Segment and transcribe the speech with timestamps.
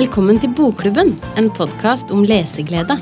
[0.00, 2.94] Velkommen til Bokklubben, en podkast om leseglede.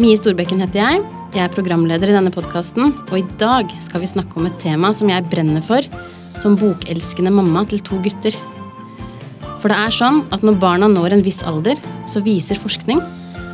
[0.00, 1.00] Mie Storbekken heter jeg.
[1.34, 4.94] Jeg er programleder i denne podkasten, og i dag skal vi snakke om et tema
[4.96, 5.84] som jeg brenner for
[6.40, 8.32] som bokelskende mamma til to gutter.
[9.60, 11.76] For det er sånn at når barna når en viss alder,
[12.08, 13.02] så viser forskning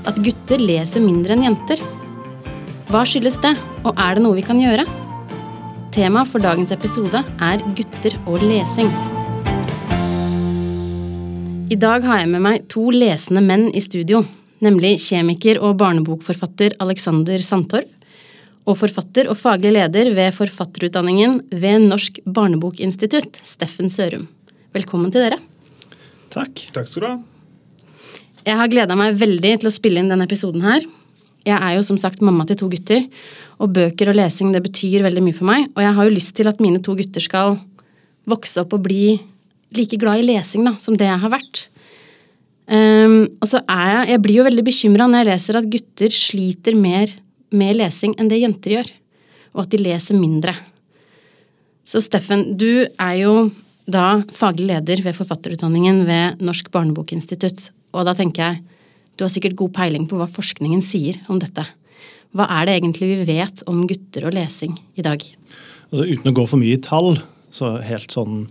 [0.06, 1.82] at gutter leser mindre enn jenter.
[2.92, 4.86] Hva skyldes det, og er det noe vi kan gjøre?
[5.90, 8.94] Temaet for dagens episode er gutter og lesing.
[11.72, 14.18] I dag har jeg med meg to lesende menn i studio,
[14.60, 17.88] nemlig kjemiker og barnebokforfatter Alexander Sandtorv
[18.68, 24.26] og forfatter og faglig leder ved forfatterutdanningen ved Norsk barnebokinstitutt, Steffen Sørum.
[24.76, 25.40] Velkommen til dere.
[26.34, 26.66] Takk.
[26.76, 27.16] Takk skal du ha.
[28.50, 30.84] Jeg har gleda meg veldig til å spille inn denne episoden her.
[31.48, 33.06] Jeg er jo som sagt mamma til to gutter,
[33.64, 35.70] og bøker og lesing det betyr veldig mye for meg.
[35.72, 37.56] Og jeg har jo lyst til at mine to gutter skal
[38.28, 39.14] vokse opp og bli
[39.78, 41.66] like glad i lesing da, som det jeg har vært.
[42.72, 46.14] Um, og så er jeg, jeg blir jo veldig bekymra når jeg leser at gutter
[46.14, 47.10] sliter mer
[47.52, 48.92] med lesing enn det jenter gjør.
[49.52, 50.54] Og at de leser mindre.
[51.84, 53.50] Så Steffen, du er jo
[53.90, 57.70] da faglig leder ved forfatterutdanningen ved Norsk barnebokinstitutt.
[57.92, 58.62] Og da tenker jeg,
[59.18, 61.66] du har sikkert god peiling på hva forskningen sier om dette.
[62.32, 65.20] Hva er det egentlig vi vet om gutter og lesing i dag?
[65.90, 67.18] Altså, uten å gå for mye i tall,
[67.52, 68.46] så helt sånn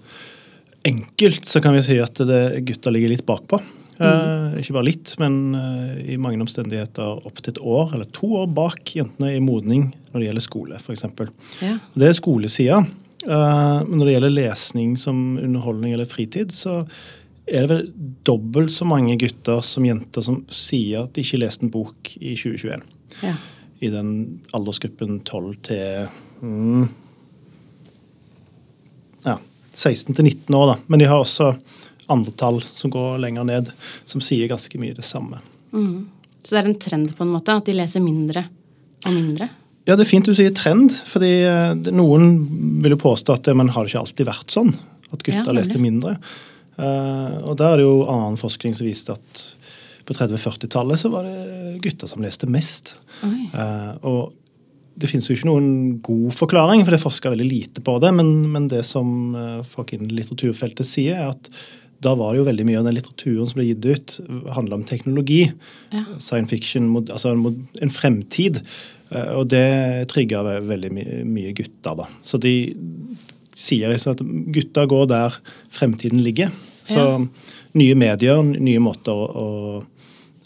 [0.88, 3.60] enkelt så kan vi si at det, gutta ligger litt bakpå.
[4.02, 4.08] Mm.
[4.08, 8.32] Eh, ikke bare litt, men eh, i mange omstendigheter opp til et år eller to
[8.42, 11.06] år bak jentene i modning når det gjelder skole, f.eks.
[11.62, 11.76] Ja.
[11.94, 12.82] Det er skolesida.
[13.28, 16.82] Eh, men når det gjelder lesning som underholdning eller fritid, så
[17.52, 17.86] er det vel
[18.26, 22.34] dobbelt så mange gutter som jenter som sier at de ikke leste en bok i
[22.40, 22.84] 2021.
[23.22, 23.36] Ja.
[23.82, 24.12] I den
[24.56, 26.84] aldersgruppen 12 til mm,
[29.26, 29.36] ja,
[29.74, 30.74] 16 til 19 år.
[30.74, 30.80] da.
[30.88, 31.54] Men de har også
[32.12, 33.72] andre tall som går lenger ned,
[34.06, 35.40] som sier ganske mye det samme.
[35.72, 36.10] Mm.
[36.44, 38.46] Så det er en trend på en måte, at de leser mindre
[39.06, 39.48] og mindre?
[39.88, 42.34] Ja, det er fint du sier trend, fordi eh, noen
[42.84, 44.74] vil jo påstå at det, men har det ikke alltid vært sånn?
[45.12, 46.18] At gutter Ja, leste mindre.
[46.78, 49.42] Eh, og da er det jo annen forskning som viste at
[50.06, 52.96] på 30-40-tallet så var det gutter som leste mest.
[53.26, 53.50] Oi.
[53.50, 54.34] Eh, og
[55.00, 55.68] det finnes jo ikke noen
[56.04, 58.12] god forklaring, for det er forska veldig lite på det.
[58.18, 61.50] Men, men det som eh, folk innen litteraturfeltet sier, er at
[62.02, 64.16] da var det jo veldig mye av den litteraturen som ble gitt ut,
[64.56, 65.44] handla om teknologi.
[65.94, 66.02] Ja.
[66.18, 68.58] Science fiction, altså en, fremtid.
[69.14, 72.08] Eh, Og det trigga veldig my mye gutter, da.
[72.26, 72.56] Så de
[73.56, 74.24] sier liksom at
[74.56, 75.38] gutta går der
[75.70, 76.50] fremtiden ligger.
[76.84, 77.18] Så Ja.
[77.78, 79.86] nye medier, nye måter å, å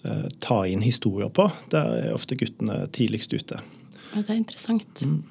[0.05, 3.61] eh, ta inn historier på, der er ofte guttene tidligst ute.
[4.15, 5.01] Ja, det er interessant.
[5.05, 5.23] Mm.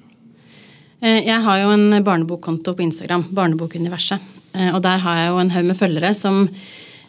[1.05, 4.21] Jeg har jo en barnebokkonto på Instagram, Barnebokuniverset.
[4.55, 6.43] Eh, Og der har jeg jo en haug med følgere som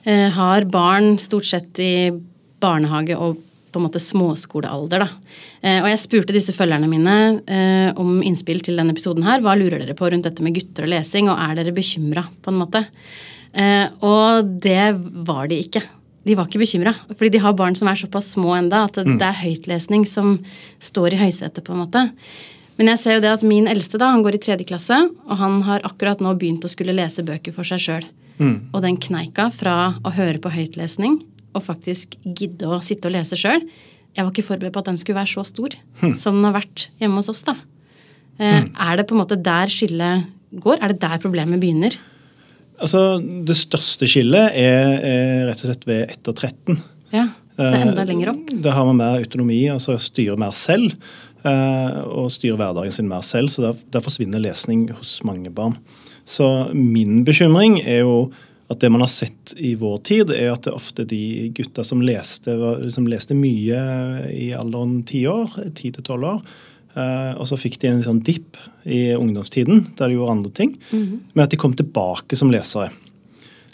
[0.04, 2.10] eh, har barn stort sett i
[2.60, 3.38] barnehage og
[3.72, 5.04] på en måte småskolealder.
[5.04, 5.08] Da.
[5.62, 7.16] Eh, Og jeg spurte disse følgerne mine
[7.46, 9.40] eh, om innspill til denne episoden her.
[9.44, 12.52] Hva lurer dere på rundt dette med gutter og lesing, og er dere bekymra på
[12.52, 12.84] en måte?
[13.54, 14.92] Eh, Og det
[15.28, 15.84] var de ikke.
[16.26, 19.04] De var ikke bekymra, fordi de har barn som er såpass små enda at det,
[19.20, 20.36] det er høytlesning som
[20.82, 21.62] står i høysetet.
[21.64, 22.02] på en måte.
[22.76, 25.36] Men jeg ser jo det at min eldste da, han går i tredje klasse, og
[25.40, 28.08] han har akkurat nå begynt å skulle lese bøker for seg sjøl.
[28.74, 31.22] Og den kneika fra å høre på høytlesning
[31.56, 34.98] og faktisk gidde å sitte og lese sjøl Jeg var ikke forberedt på at den
[35.00, 35.72] skulle være så stor
[36.20, 37.40] som den har vært hjemme hos oss.
[37.48, 37.54] da.
[38.38, 40.82] Eh, Er det på en måte der skillet går?
[40.82, 41.96] Er det der problemet begynner?
[42.80, 46.80] Altså, Det største skillet er, er rett og slett ved etter 13.
[47.14, 48.50] Ja, Så Eh, enda lenger opp?
[48.60, 50.92] Da har man mer autonomi, altså styrer mer selv.
[51.44, 55.78] eh, Og styrer hverdagen sin mer selv, så der, der forsvinner lesning hos mange barn.
[56.26, 58.30] Så min bekymring er jo
[58.68, 62.00] at det man har sett i vår tid, er at det ofte de gutta som
[62.02, 67.44] leste, var, liksom leste mye i alderen ti år, ti til tolv år, eh, og
[67.48, 68.56] så fikk de en sånn dipp
[68.88, 72.88] i ungdomstiden, der de gjorde andre ting, men at de kom tilbake som lesere.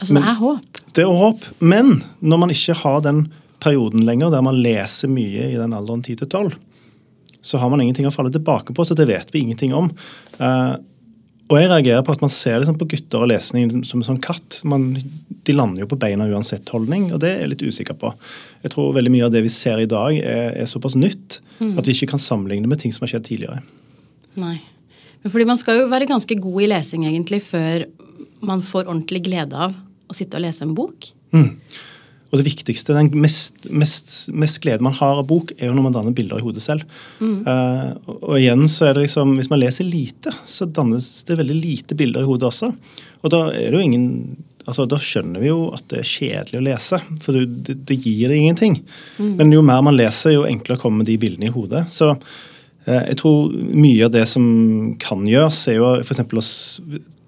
[0.00, 0.80] Altså, Men- det er håp.
[0.94, 3.28] Det er håp, men når man ikke har den
[3.60, 6.54] perioden lenger der man leser mye i den alderen 10 til 12,
[7.42, 9.90] så har man ingenting å falle tilbake på, så det vet vi ingenting om.
[11.52, 14.20] Og jeg reagerer på at man ser liksom på gutter og lesning som en sånn
[14.24, 14.62] katt.
[14.68, 14.94] Man,
[15.44, 18.14] de lander jo på beina uansett holdning, og det er jeg litt usikker på.
[18.64, 21.86] Jeg tror veldig mye av det vi ser i dag er, er såpass nytt at
[21.86, 23.60] vi ikke kan sammenligne med ting som har skjedd tidligere.
[24.40, 24.56] Nei.
[25.22, 27.84] Men fordi man skal jo være ganske god i lesing egentlig før
[28.42, 29.76] man får ordentlig glede av
[30.10, 31.12] å sitte og lese en bok.
[32.32, 35.84] Og det viktigste, den mest, mest, mest glede man har av bok, er jo når
[35.84, 36.86] man danner bilder i hodet selv.
[37.20, 41.36] Eh, og, og igjen så er det liksom, Hvis man leser lite, så dannes det
[41.42, 42.72] veldig lite bilder i hodet også.
[43.20, 44.08] Og da er det jo ingen
[44.64, 47.00] altså, da skjønner vi jo at det er kjedelig å lese.
[47.22, 48.78] For det, det gir det ingenting.
[49.18, 49.34] Mm.
[49.40, 51.84] Men jo mer man leser, jo enklere kommer de bildene i hodet.
[51.92, 54.44] Så eh, jeg tror mye av det som
[55.02, 56.24] kan gjøres, er jo f.eks.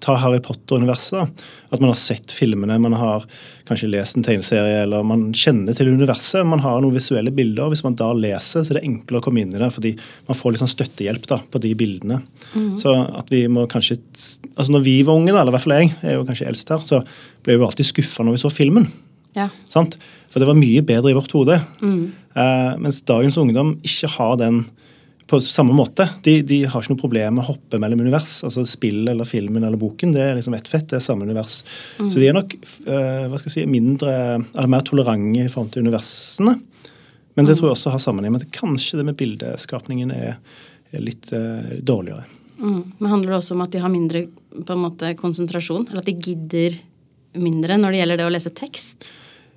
[0.05, 1.43] ta Harry Potter-universet.
[1.73, 3.25] At man har sett filmene, man har
[3.65, 6.45] kanskje lest en tegneserie, eller man kjenner til universet.
[6.47, 7.71] Man har noen visuelle bilder.
[7.73, 9.95] Hvis man da leser, så er det enklere å komme inn i det, fordi
[10.29, 12.21] man får litt sånn støttehjelp da, på de bildene.
[12.53, 12.75] Mm.
[12.79, 13.97] Så at vi må kanskje
[14.55, 16.71] altså Når vi var unge, da, eller i hvert fall jeg, er jo kanskje eldst
[16.71, 17.01] her, så
[17.43, 18.85] ble vi jo alltid skuffa når vi så filmen.
[19.35, 19.49] Ja.
[19.73, 21.57] For det var mye bedre i vårt hode.
[21.81, 22.13] Mm.
[22.35, 24.63] Eh, mens dagens ungdom ikke har den
[25.27, 26.05] på samme måte.
[26.21, 28.37] De, de, har ikke noe problem med å hoppe mellom univers.
[28.45, 31.63] altså Spill eller filmen eller boken det er liksom ett fett, det er samme univers.
[31.97, 32.11] Mm.
[32.13, 34.13] Så de er nok uh, hva skal jeg si, mindre,
[34.53, 36.55] eller mer tolerante i forhold til universene.
[37.35, 37.59] Men det mm.
[37.59, 40.37] tror jeg også har sammenheng med at kanskje det med bildeskapningen er,
[40.93, 42.27] er litt uh, dårligere.
[42.61, 42.81] Mm.
[42.99, 45.89] Men Handler det også om at de har mindre på en måte, konsentrasjon?
[45.89, 46.77] Eller at de gidder
[47.41, 49.09] mindre når det gjelder det å lese tekst?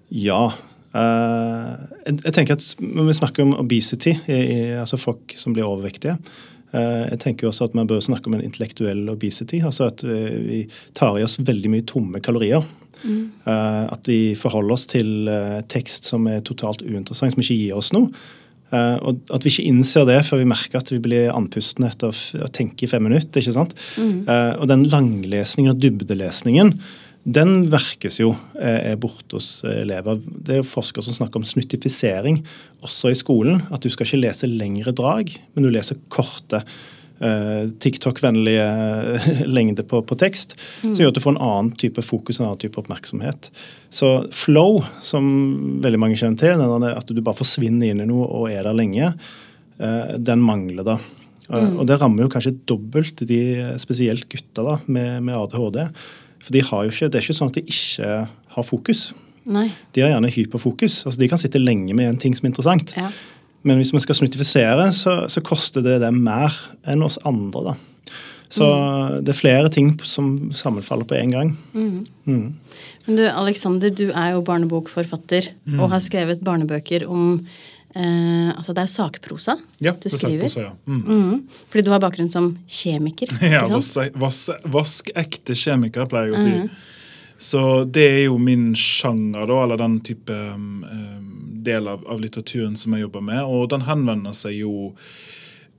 [0.09, 0.49] Ja,
[0.95, 4.15] jeg, jeg, tenker at Når vi snakker om obesity,
[4.81, 8.45] altså folk som blir overvektige uh, Jeg tenker også at man bør snakke om en
[8.45, 9.61] intellektuell obesity.
[9.65, 10.63] altså At uh, vi
[10.97, 12.65] tar i oss veldig mye tomme kalorier.
[12.99, 13.29] Mm.
[13.47, 15.29] At vi forholder oss til
[15.71, 18.09] tekst som er totalt uinteressant, som ikke gir oss noe.
[18.75, 22.49] og At vi ikke innser det før vi merker at vi blir andpustne etter å
[22.51, 23.39] tenke i fem minutter.
[23.39, 23.77] ikke sant?
[24.03, 24.27] Mm.
[24.27, 26.75] og den langlesningen og dybdelesningen
[27.27, 28.31] den verkes jo
[28.61, 30.21] eh, er borte hos eh, elever.
[30.23, 32.41] Det er jo forskere som snakker om snuttifisering
[32.85, 33.61] også i skolen.
[33.75, 36.63] At du skal ikke lese lengre drag, men du leser korte.
[37.19, 38.67] Uh, TikTok-vennlige
[39.57, 40.53] lengde på, på tekst,
[40.85, 40.93] mm.
[40.93, 43.49] som gjør at du får en annen type fokus en annen type oppmerksomhet.
[43.91, 45.27] Så flow, som
[45.83, 49.11] veldig mange kjenner til, at du bare forsvinner inn i noe og er der lenge,
[50.29, 50.95] den mangler da.
[51.49, 51.81] Mm.
[51.81, 53.41] Og det rammer jo kanskje dobbelt de
[53.83, 55.83] spesielt gutta da, med, med ADHD.
[56.43, 58.13] For de har jo ikke, Det er ikke sånn at de ikke
[58.55, 59.09] har fokus.
[59.49, 59.71] Nei.
[59.97, 61.03] De har gjerne hyperfokus.
[61.07, 62.95] altså De kan sitte lenge med en ting som er interessant.
[62.97, 63.09] Ja.
[63.67, 66.55] Men hvis vi skal snuttifisere, så, så, koster det det mer
[66.89, 67.73] enn oss andre.
[67.73, 67.75] da.
[68.49, 69.25] Så mm.
[69.27, 71.51] det er flere ting som sammenfaller på én gang.
[71.75, 72.05] Mm.
[72.25, 72.47] Mm.
[73.07, 75.81] Men du, Alexander, du er jo barnebokforfatter mm.
[75.81, 77.43] og har skrevet barnebøker om
[77.95, 80.49] Eh, altså det er sakprosa ja, du skriver.
[80.49, 80.75] Sakprosa, ja.
[80.87, 81.01] Mm.
[81.07, 81.63] Mm.
[81.69, 83.33] Fordi du har bakgrunn som kjemiker.
[83.55, 83.65] ja,
[84.69, 86.55] vaskeekte kjemiker, pleier jeg å si.
[86.59, 86.69] Mm.
[87.39, 90.85] Så det er jo min sjanger, da, eller den type um,
[91.65, 93.41] del av, av, litteraturen som jeg jobber med.
[93.47, 94.91] Og den henvender seg jo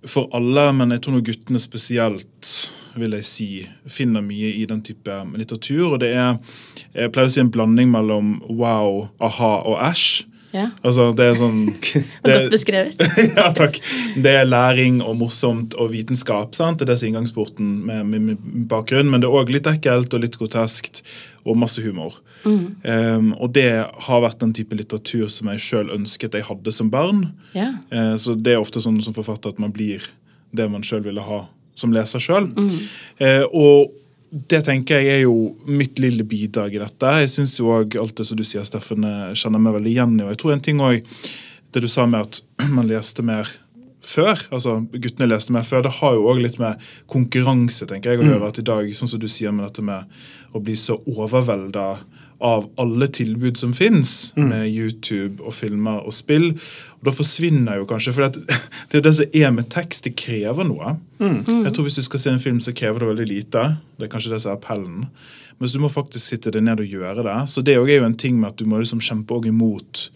[0.08, 2.54] for alle, men jeg tror nå guttene spesielt
[3.00, 3.50] vil jeg si,
[3.92, 5.94] finner mye i den type litteratur.
[5.94, 6.40] Og det er
[6.96, 10.24] jeg pleier å si en blanding mellom wow, aha og æsj.
[10.56, 10.70] Ja.
[10.82, 11.60] Altså, det er sånn
[12.26, 13.04] det, Godt beskrevet.
[13.38, 13.78] ja, takk.
[14.18, 16.56] Det er læring og morsomt og vitenskap.
[16.58, 16.82] sant?
[16.82, 19.12] Det er inngangsporten med, med, med bakgrunn.
[19.12, 21.04] Men det er òg litt ekkelt og litt groteskt
[21.46, 22.18] og masse humor.
[22.46, 22.76] Mm.
[22.84, 23.70] Um, og det
[24.08, 27.26] har vært den type litteratur som jeg sjøl ønsket jeg hadde som barn.
[27.54, 27.74] Ja.
[27.94, 30.06] Uh, så det er ofte sånn som forfatter at man blir
[30.56, 31.44] det man sjøl ville ha
[31.80, 32.50] som leser sjøl.
[32.56, 32.78] Mm.
[33.22, 33.98] Uh, og
[34.30, 37.14] det tenker jeg er jo mitt lille bidrag i dette.
[37.24, 40.26] Jeg syns jo òg alt det som du sier, Steffen, kjenner meg veldig igjen i.
[40.28, 41.32] Og jeg tror en ting også,
[41.74, 42.42] det du sa med at
[42.78, 43.50] man leste mer
[44.06, 46.80] før, altså guttene leste mer før, det har jo òg litt med
[47.12, 48.44] konkurranse tenker jeg, å gjøre.
[48.44, 48.48] Mm.
[48.52, 51.88] At i dag, sånn som du sier med dette med å bli så overvelda
[52.40, 54.46] av alle tilbud som fins, mm.
[54.48, 56.54] med YouTube og filmer og spill.
[57.00, 58.60] Og Da forsvinner jo kanskje For det,
[58.92, 60.08] det er det som er med tekst.
[60.08, 60.96] Det krever noe.
[61.20, 61.44] Mm.
[61.48, 61.66] mm.
[61.68, 63.66] Jeg tror Hvis du skal se en film, så krever det veldig lite.
[63.98, 65.06] Det er kanskje det som er appellen.
[65.60, 67.38] Men du må faktisk sitte deg ned og gjøre det.
[67.52, 70.10] Så det er jo en ting med at du må liksom kjempe imot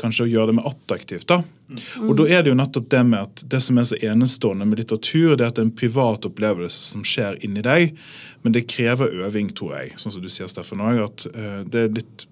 [0.00, 1.26] kanskje å gjøre det mer attraktivt.
[1.30, 1.42] da.
[1.72, 2.08] Mm.
[2.08, 4.82] Og da er det jo nettopp det med at det som er så enestående med
[4.82, 7.96] litteratur, det er at det er en privat opplevelse som skjer inni deg,
[8.42, 9.96] men det krever øving, tror jeg.
[10.00, 12.26] Sånn som du sier, Steffen, også, at uh, det er litt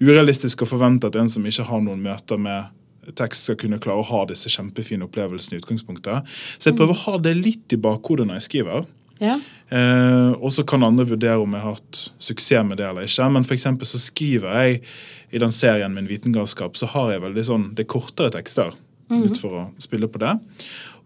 [0.00, 2.70] urealistisk å forvente at en som ikke har noen møter med
[3.16, 6.28] tekst skal kunne klare å ha disse kjempefine opplevelsene i utgangspunktet.
[6.58, 8.88] Så jeg prøver å ha det litt i bakhodet når jeg skriver.
[9.20, 9.36] Ja.
[9.70, 13.30] Eh, og så kan andre vurdere om jeg har hatt suksess med det eller ikke.
[13.30, 14.82] Men for så skriver jeg
[15.30, 18.74] i den serien min Vitengalskap, så har jeg veldig sånn, det er kortere tekster.
[19.10, 19.30] Mm -hmm.
[19.30, 20.38] ut for å spille på det.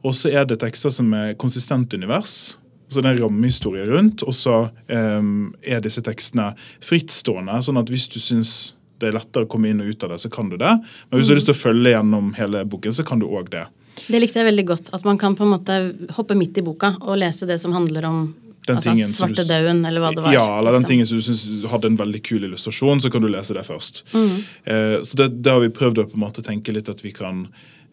[0.05, 2.57] Og så er det tekster som er konsistent univers.
[2.89, 4.23] Så det er en rammehistorie rundt.
[4.23, 7.63] Og så um, er disse tekstene frittstående.
[7.63, 10.19] sånn at hvis du syns det er lettere å komme inn og ut av det,
[10.19, 10.79] så kan du det.
[11.11, 13.51] Men hvis du har lyst til å følge gjennom hele boken, så kan du òg
[13.51, 13.67] det.
[14.07, 14.91] Det likte jeg veldig godt.
[14.93, 18.05] At man kan på en måte hoppe midt i boka og lese det som handler
[18.05, 18.35] om
[18.67, 20.35] den altså tingen Svartedauden, eller hva det var.
[20.35, 20.89] Ja, eller den liksom.
[20.89, 24.05] tingen som du syns hadde en veldig kul illustrasjon, så kan du lese det først.
[24.15, 24.37] Mm.
[24.65, 27.13] Eh, så det, det, har vi prøvd å på en måte tenke litt at vi
[27.17, 27.47] kan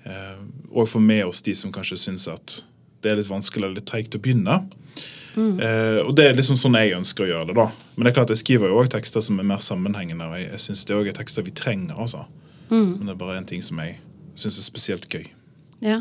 [0.04, 0.38] eh,
[0.72, 2.62] få med oss de som kanskje syns at
[3.02, 4.62] det er litt vanskelig eller litt treigt å begynne.
[5.36, 7.58] Eh, og det er liksom sånn jeg ønsker å gjøre det.
[7.60, 7.68] da.
[7.96, 10.50] Men det er klart jeg skriver jo også tekster som er mer sammenhengende, og jeg,
[10.54, 11.98] jeg syns det også er tekster vi trenger.
[11.98, 12.26] altså.
[12.72, 13.98] Men det er bare en ting som jeg
[14.40, 15.26] syns er spesielt gøy.
[15.84, 16.00] Ja.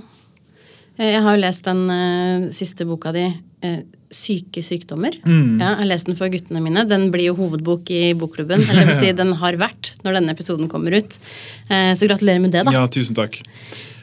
[1.00, 3.24] Jeg har jo lest den uh, siste boka di,
[3.64, 5.20] eh, 'Syke sykdommer'.
[5.22, 6.82] Ja, jeg har lest den for guttene mine.
[6.88, 8.58] Den blir jo hovedbok i bokklubben.
[8.66, 11.14] Eller vil si den har vært når denne episoden kommer ut.
[11.70, 12.74] Eh, så gratulerer med det, da.
[12.74, 13.38] Ja, tusen takk.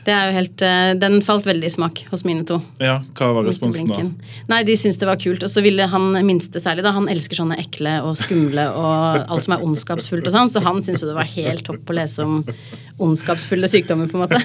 [0.08, 2.62] Det er jo helt, eh, den falt veldig i smak hos mine to.
[2.80, 4.00] Ja, Hva var responsen da?
[4.48, 5.44] Nei, De syntes det var kult.
[5.44, 9.44] Og så ville han minste særlig, da, han elsker sånne ekle og skumle og alt
[9.44, 12.40] som er ondskapsfullt og sånn, så han syntes det var helt topp å lese om
[12.98, 14.40] ondskapsfulle sykdommer, på en måte.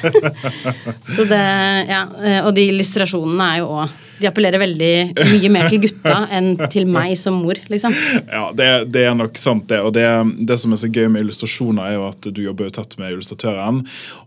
[1.16, 1.40] Så det,
[1.88, 4.90] ja, eh, Og de illustrasjonene er jo òg De appellerer veldig
[5.32, 7.94] mye mer til gutta enn til meg som mor, liksom.
[8.30, 9.80] Ja, det, det er nok sant, det.
[9.82, 10.04] Og det,
[10.46, 13.16] det som er så gøy med illustrasjoner, er jo at du jobber jo tett med
[13.16, 13.80] illustratøren.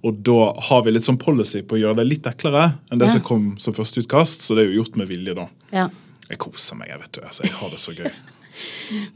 [0.03, 3.07] Og da har vi litt sånn policy på å gjøre det litt eklere enn det
[3.07, 3.13] Ja.
[3.15, 4.43] som kom som første utkast.
[4.43, 5.47] Så det er jo gjort med vilje, da.
[5.71, 5.87] Ja.
[6.27, 7.21] Jeg koser meg, jeg vet du.
[7.29, 8.11] Altså, jeg har det så gøy.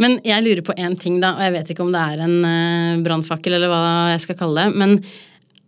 [0.02, 2.38] Men jeg lurer på én ting, da, og jeg vet ikke om det er en
[2.44, 3.82] uh, brannfakkel eller hva
[4.14, 4.78] jeg skal kalle det.
[4.82, 5.00] Men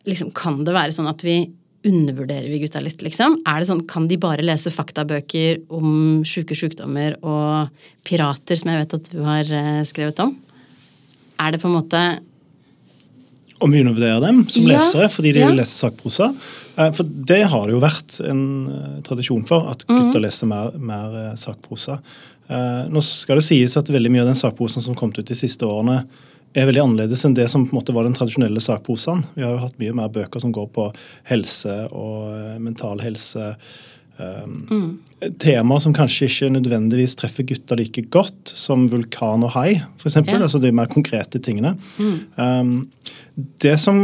[0.10, 1.44] liksom, kan det være sånn at vi
[1.88, 3.40] undervurderer vi gutta litt, liksom?
[3.50, 8.84] Er det sånn, Kan de bare lese faktabøker om sjuke sjukdommer og pirater, som jeg
[8.84, 10.36] vet at du har eh, skrevet om?
[11.42, 12.02] Er det på en måte
[13.62, 15.50] Om vi undervurderer dem som Ja, lesere fordi de ja.
[15.54, 16.30] leser sakprosa.
[16.78, 18.44] Eh, For det har det jo vært en
[19.06, 20.26] tradisjon for, at gutter mm.
[20.26, 21.98] leser mer, mer sakprosa.
[22.50, 25.38] Eh, Nå skal det sies at veldig mye av den sakposen som kom ut de
[25.38, 26.04] siste årene,
[26.52, 29.22] er veldig annerledes enn det som på en måte var den tradisjonelle sakposen.
[29.38, 30.90] Vi har jo hatt mye mer bøker som går på
[31.32, 33.54] helse og eh, mental helse.
[34.22, 35.00] Mm.
[35.42, 40.20] Temaer som kanskje ikke nødvendigvis treffer gutter like godt, som vulkan og hai, f.eks.
[40.20, 40.38] Ja.
[40.38, 41.72] Altså de mer konkrete tingene.
[42.38, 42.92] Um,
[43.64, 44.04] det som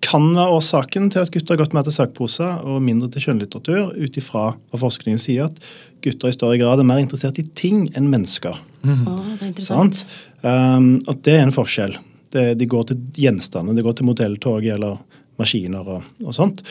[0.00, 3.92] kan være årsaken til at gutter har gått mer til sakposer og mindre til kjønnlitteratur,
[3.94, 5.60] ut ifra hva forskningen sier, at
[6.04, 8.56] gutter i større grad er mer interessert i ting enn mennesker.
[8.56, 10.04] Å, det er interessant.
[10.42, 11.96] Um, at det er en forskjell.
[12.30, 15.00] Det, de går til gjenstander, de går til modelltog eller
[15.40, 16.62] maskiner og, og sånt.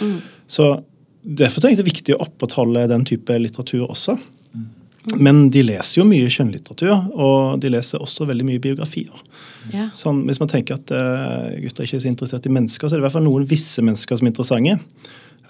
[0.48, 0.72] Så
[1.20, 4.16] Derfor tenker jeg det er viktig å opprettholde den type litteratur også.
[5.20, 9.22] Men de leser jo mye kjønnlitteratur, og de leser også veldig mye biografier.
[9.74, 9.88] Ja.
[9.96, 13.00] Sånn, hvis man tenker at uh, gutter ikke er så interessert i mennesker, så er
[13.00, 14.78] det i hvert fall noen visse mennesker som er interessante.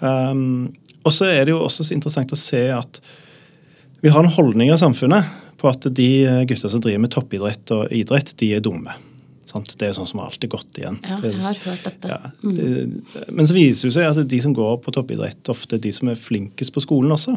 [0.00, 0.70] Um,
[1.04, 3.02] og så er det jo også så interessant å se at
[4.00, 7.72] vi har en holdning av samfunnet på at de gutta gutter som driver med toppidrett
[7.76, 8.94] og idrett, de er dumme.
[9.50, 9.72] Sant?
[9.80, 10.96] Det er sånn som har alltid gått igjen.
[11.02, 12.10] Ja, jeg har hørt dette.
[12.12, 15.82] ja, det, men så viser det seg at de som går på toppidrett, ofte er
[15.82, 17.34] de som er flinkest på skolen også.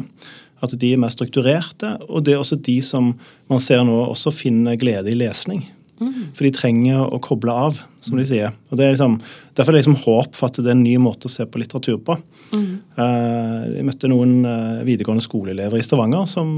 [0.64, 1.96] At de er mer strukturerte.
[2.06, 3.10] Og det er også de som
[3.50, 5.64] man ser nå også finner glede i lesning.
[5.98, 8.54] For de trenger å koble av, som de sier.
[8.70, 9.18] Og det er liksom,
[9.54, 11.60] Derfor er det liksom håp for at det er en ny måte å se på
[11.62, 12.16] litteratur på.
[12.54, 16.48] Eh, jeg møtte noen eh, videregående skoleelever i Stavanger som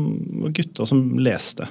[0.41, 1.69] var gutter som leste.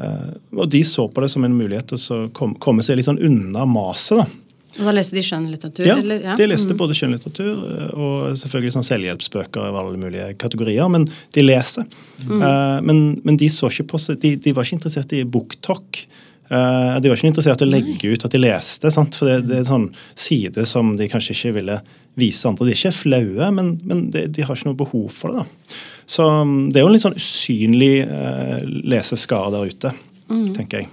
[0.00, 3.10] Eh, og de så på det som en mulighet til å komme, komme seg litt
[3.10, 4.40] sånn unna maset.
[4.74, 5.86] Og da leste de skjønnlitteratur?
[5.86, 6.24] Ja, eller?
[6.38, 11.06] de leste både skjønnlitteratur og selvfølgelig sånn selvhjelpsbøker av alle mulige kategorier, men
[11.36, 11.86] de leser.
[12.24, 16.02] Eh, men, men de så ikke på de, de var ikke interessert i booktalk.
[16.50, 19.16] Eh, de var ikke interessert i å legge ut at de leste, sant?
[19.16, 19.86] for det, det er en sånn
[20.26, 21.78] side som de kanskje ikke ville
[22.20, 22.68] vise andre.
[22.68, 25.44] De er ikke flaue, men, men de, de har ikke noe behov for det.
[25.44, 25.78] da.
[26.04, 28.58] Så mm, det er jo en litt sånn usynlig uh,
[28.92, 29.92] leseskare der ute,
[30.28, 30.90] tenker jeg.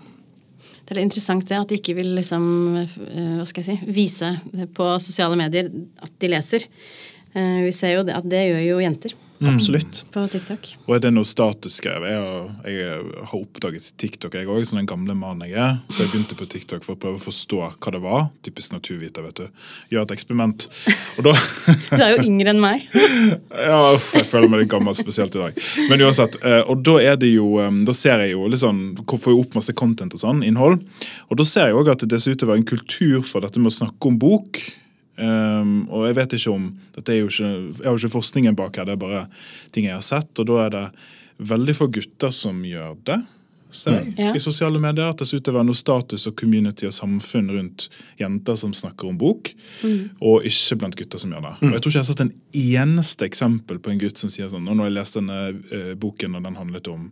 [0.87, 2.45] Det er interessant det, at de ikke vil liksom,
[2.81, 2.95] eh,
[3.37, 4.31] hva skal jeg si, vise
[4.75, 5.69] på sosiale medier
[6.03, 6.65] at de leser.
[7.31, 9.13] Vi ser jo det, at det gjør jo jenter
[9.49, 10.03] Absolutt.
[10.13, 10.67] på TikTok.
[10.85, 12.03] Og er det noe statusgreier?
[12.05, 15.79] Jeg, jeg har oppdaget TikTok, jeg òg, som den gamle mannen jeg er.
[15.89, 18.27] Så jeg begynte på TikTok for å prøve å forstå hva det var.
[18.45, 19.65] Typisk naturviter, vet du.
[19.95, 20.67] Gjør et eksperiment.
[21.17, 21.33] Og da
[21.97, 22.85] Du er jo yngre enn meg.
[23.61, 25.57] Ja, uff, jeg føler meg litt gammel, spesielt i dag.
[25.89, 28.79] Men uansett, eh, og da er det jo eh, Da ser jeg jo litt sånn
[29.11, 30.79] Får jo opp masse content og sånn, innhold.
[31.29, 33.43] Og da ser jeg òg at det ser ut til å være en kultur for
[33.45, 34.61] dette med å snakke om bok.
[35.17, 38.55] Um, og jeg vet ikke om dette er jo ikke, Jeg har jo ikke forskningen
[38.55, 39.27] bak her, det er bare
[39.71, 40.31] ting jeg har sett.
[40.39, 40.85] Og da er det
[41.51, 43.19] veldig få gutter som gjør det.
[43.71, 44.33] Ser jeg, Ja.
[44.35, 46.91] i sosiale medier, At det ser ut til å være noe status og community og
[46.91, 47.87] samfunn rundt
[48.19, 49.53] jenter som snakker om bok,
[50.21, 51.53] og ikke blant gutter som gjør det.
[51.67, 54.49] Og Jeg tror ikke jeg har sett en eneste eksempel på en gutt som sier
[54.49, 57.11] sånn Og nå har jeg lest denne uh, boken, og den handlet om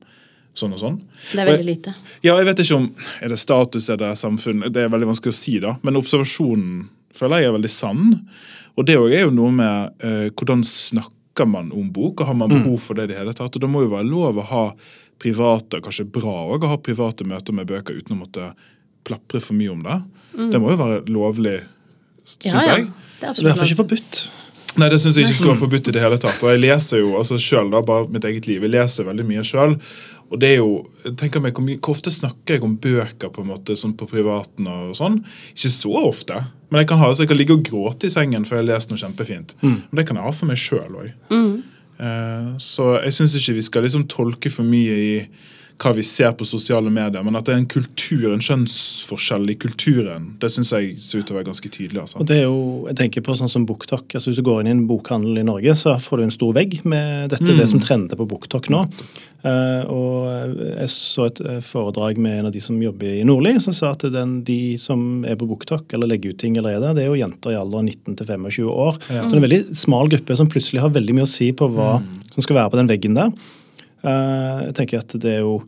[0.53, 1.01] sånn og sånn.
[1.31, 1.95] Det er veldig jeg- lite.
[2.23, 4.71] ja, jeg vet ikke om Er det status, er det samfunn?
[4.73, 5.77] Det er veldig vanskelig å si, da.
[5.81, 8.05] Men observasjonen føler jeg er veldig sann.
[8.77, 12.37] Og det òg er jo noe med eh, hvordan snakker man om bok, og har
[12.37, 13.55] man behov for det i det hele tatt?
[13.55, 14.63] Og det må jo være lov å ha
[15.19, 18.51] private, kanskje bra også, å ha private møter med bøker uten å måtte
[19.07, 19.99] plapre for mye om det.
[20.53, 21.57] Det må jo være lovlig,
[22.23, 22.75] syns Ja, ja.
[22.77, 22.91] jeg.
[23.19, 24.19] Det er Det er derfor ikke forbudt.
[24.79, 26.39] Nei, det syns jeg ikke skulle være forbudt i det hele tatt.
[26.45, 28.63] Og jeg leser jo altså selv da, bare mitt eget liv.
[28.63, 29.75] Jeg leser veldig mye sjøl.
[30.29, 30.83] Og det er jo,
[31.17, 34.67] tenker meg, hvor, ofte snakker jeg om bøker på en måte, sånn på privaten?
[34.69, 35.19] og sånn?
[35.55, 36.37] Ikke så ofte.
[36.69, 38.71] Men jeg kan, ha, så jeg kan ligge og gråte i sengen før jeg har
[38.75, 39.55] lest noe kjempefint.
[39.89, 41.13] Men det kan jeg ha for meg sjøl òg.
[41.99, 45.15] Eh, så jeg syns ikke vi skal liksom tolke for mye i
[45.79, 49.55] hva vi ser på sosiale medier, men at det er en kultur, en kjønnsforskjell i
[49.59, 52.01] kulturen, det syns jeg ser ut til å være ganske tydelig.
[52.03, 52.19] altså.
[52.19, 52.59] Og det er jo,
[52.89, 54.11] jeg tenker på sånn som BookTok.
[54.11, 56.51] Altså Hvis du går inn i en bokhandel i Norge, så får du en stor
[56.57, 58.83] vegg med dette, det som trender på BookTok nå.
[59.39, 63.53] Eh, og Jeg så et eh, foredrag med en av de som jobber i Nordli,
[63.63, 67.05] som sa at den, de som er på BookTok eller legger ut ting allerede, det
[67.05, 68.99] er jo jenter i alderen 19 til 25 år.
[68.99, 71.69] Så det er en veldig smal gruppe som plutselig har veldig mye å si på
[71.71, 71.93] hva
[72.33, 73.31] som skal være på den veggen der.
[74.03, 75.61] Eh, jeg tenker at det er jo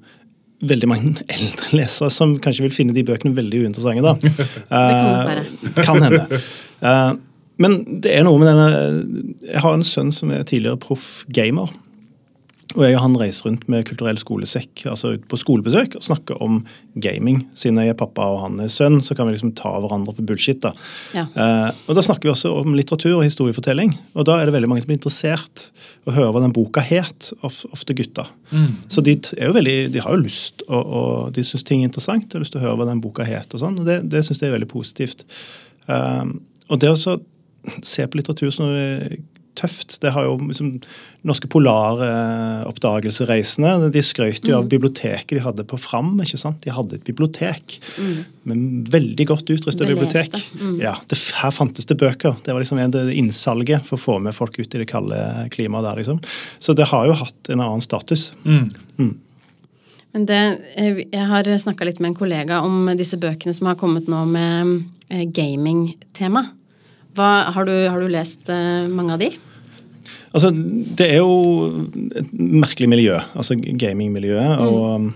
[0.67, 4.03] veldig mange eldre lesere som kanskje vil finne de bøkene veldig uinteressante.
[4.03, 4.15] da.
[4.67, 5.77] kan det være.
[5.79, 6.41] Kan hende.
[7.61, 11.71] Men det er noe med denne Jeg har en sønn som er tidligere proff gamer.
[12.77, 16.61] Og jeg og han reiser rundt med kulturell skolesekk altså på skolebesøk og snakker om
[17.03, 17.41] gaming.
[17.57, 20.27] Siden jeg er pappa og han er sønn, så kan vi liksom ta hverandre for
[20.27, 20.61] bullshit.
[20.63, 20.71] da.
[21.15, 21.25] Ja.
[21.35, 23.91] Eh, og Da snakker vi også om litteratur og historiefortelling.
[24.15, 25.65] Og da er det veldig mange som blir interessert
[26.07, 27.31] å høre hva den boka het.
[27.41, 28.29] Ofte Ofte gutter.
[28.91, 31.89] Så de, er jo veldig, de har jo lyst, og, og de syns ting er
[31.89, 32.29] interessant.
[32.29, 33.51] De har lyst til å høre hva den boka het.
[33.53, 35.25] og sånn, og Det, det syns jeg er veldig positivt.
[35.87, 36.31] Eh,
[36.71, 37.17] og det å så
[37.83, 38.71] se på litteratur som
[39.55, 39.99] tøft.
[40.01, 40.77] Det har jo liksom,
[41.27, 46.15] Norske polaroppdagelsesreisende de skrøt jo av biblioteket de hadde på Fram.
[46.23, 46.61] ikke sant?
[46.63, 47.77] De hadde et bibliotek,
[48.43, 50.33] med veldig godt utrustet bibliotek.
[50.57, 50.79] Mm.
[50.81, 52.35] Ja, det, Her fantes det bøker.
[52.43, 55.47] Det var liksom en- det innsalget for å få med folk ut i det kalde
[55.51, 55.95] klimaet der.
[55.97, 56.19] liksom.
[56.59, 58.33] Så det har jo hatt en annen status.
[60.13, 63.75] Men det, eh, jeg har snakka litt med en kollega om disse bøkene som har
[63.75, 66.45] kommet nå med eh, gaming-tema.
[67.17, 69.31] Hva- Har, du- har du lest eh, mange av de?
[70.33, 70.51] Altså,
[70.95, 74.59] Det er jo et merkelig miljø, altså gamingmiljøet.
[74.63, 75.13] og um,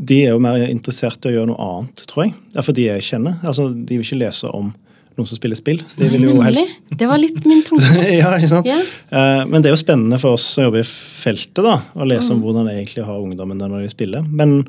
[0.00, 2.34] De er jo mer interessert i å gjøre noe annet, tror jeg.
[2.52, 3.34] Det er for de jeg kjenner.
[3.44, 4.70] Altså, De vil ikke lese om
[5.18, 5.82] noen som spiller spill.
[5.98, 6.64] De vil jo helst
[6.96, 8.04] Det var litt min tanke.
[8.06, 8.66] ja, ikke sant?
[8.70, 9.44] Yeah.
[9.50, 12.40] Men det er jo spennende for oss som jobber i feltet, da, å lese om
[12.44, 14.22] hvordan det egentlig har ungdommen når de spiller.
[14.30, 14.62] Men,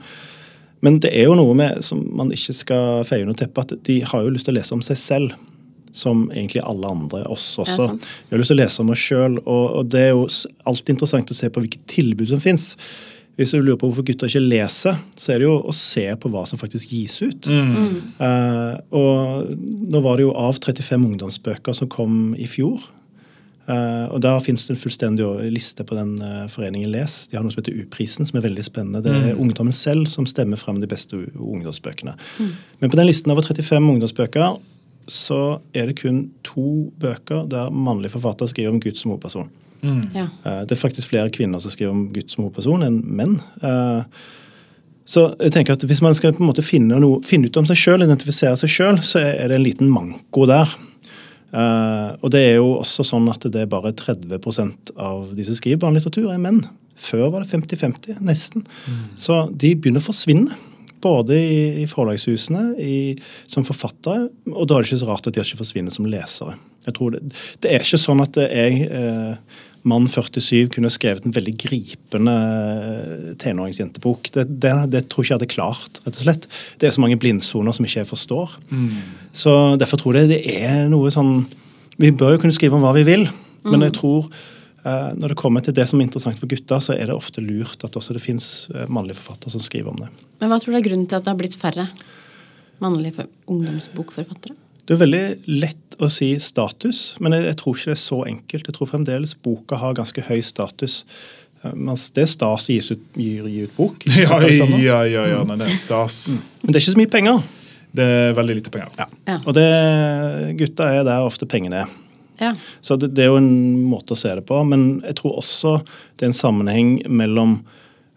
[0.82, 4.00] men det er jo noe med som man ikke skal feie under teppet, at de
[4.10, 5.38] har jo lyst til å lese om seg selv.
[5.95, 7.91] Som egentlig alle andre, oss også.
[7.97, 10.28] Vi har lyst til å lese om oss sjøl, og, og det er jo
[10.69, 12.75] alltid interessant å se på hvilke tilbud som fins.
[13.39, 16.30] Hvis du lurer på hvorfor gutter ikke leser, så er det jo å se på
[16.32, 17.47] hva som faktisk gis ut.
[17.47, 22.84] Eh, og nå var det jo av 35 ungdomsbøker som kom i fjor.
[23.69, 27.28] Uh, og Der finnes det en fullstendig liste på den uh, foreningen Les.
[27.30, 29.04] De har noe som heter U-prisen, som er veldig spennende.
[29.06, 32.15] Det er ungdommen selv som stemmer frem de beste ungdomsbøkene.
[32.17, 32.56] ungdomsbøkene.
[32.82, 34.58] Men på den listen over 35 ungdomsbøker
[35.10, 39.50] så er det kun to bøker der mannlige forfattere skriver om Gud som hovedperson.
[40.13, 40.28] Ja.
[40.45, 43.39] Eh, Det er faktisk flere kvinner som skriver om Gud som hovedperson enn menn.
[43.63, 44.04] Eh,
[45.10, 47.65] Så jeg tenker at Hvis man skal på en måte finne, noe, finne ut om
[47.65, 50.69] seg sjøl, identifisere seg sjøl, så er det en liten manko der.
[51.52, 54.38] Eh, og det er jo også sånn at det er bare 30
[54.98, 56.62] av de som skriver barnelitteratur, er menn.
[56.95, 58.65] Før var det 50-50, nesten.
[59.17, 60.54] Så de begynner å forsvinne.
[61.04, 62.98] Både i, i forlagshusene, i,
[63.48, 66.58] som forfattere, og da er det ikke så rart at de ikke forsvinner som lesere.
[66.88, 67.24] Jeg tror det,
[67.64, 69.58] det er ikke sånn at jeg, eh,
[69.88, 74.32] mann 47, kunne skrevet en veldig gripende eh, tenåringsjentebok.
[74.36, 76.48] Det, det, det tror jeg ikke jeg hadde klart, rett og slett.
[76.80, 78.56] Det er så mange blindsoner som ikke jeg forstår.
[79.36, 81.44] Så derfor tror jeg det er noe sånn
[82.00, 83.26] Vi bør jo kunne skrive om hva vi vil,
[83.68, 84.30] men jeg tror
[84.86, 87.84] når det kommer til det som er interessant for gutter, så er det ofte lurt
[87.84, 88.46] at også det fins
[88.88, 90.08] mannlige forfattere som skriver om det.
[90.39, 91.89] Men hva tror du er grunnen til at det har blitt færre
[92.80, 94.56] mannlige ungdomsbokforfattere?
[94.89, 95.26] Det er veldig
[95.62, 98.70] lett å si status, men jeg, jeg tror ikke det er så enkelt.
[98.72, 101.04] Jeg tror fremdeles boka har ganske høy status.
[101.62, 104.08] Eh, Mens det er stas å gi ut, gi, gi ut bok.
[104.18, 106.22] Ja, ja, ja, ja, nei, det er stas.
[106.63, 107.44] Men det er ikke så mye penger.
[108.00, 108.98] Det er veldig lite penger.
[109.30, 109.38] Ja.
[109.44, 109.68] Og det,
[110.58, 111.94] gutta er der ofte pengene er.
[112.39, 112.54] Ja.
[112.82, 114.62] Så det, det er jo en måte å se det på.
[114.67, 115.78] Men jeg tror også
[116.19, 117.60] det er en sammenheng mellom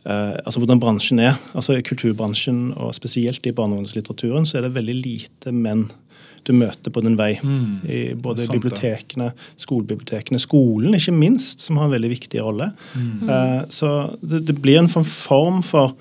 [0.07, 1.37] eh, altså hvordan bransjen er.
[1.57, 5.89] Altså I kulturbransjen, og spesielt i barne- og ungdomslitteraturen, så er det veldig lite menn
[6.43, 7.37] du møter på din vei.
[7.87, 9.29] I både sant bibliotekene,
[9.63, 12.73] skolebibliotekene, skolen ikke minst, som har en veldig viktig rolle.
[12.99, 15.95] Eh, så det, det blir en form for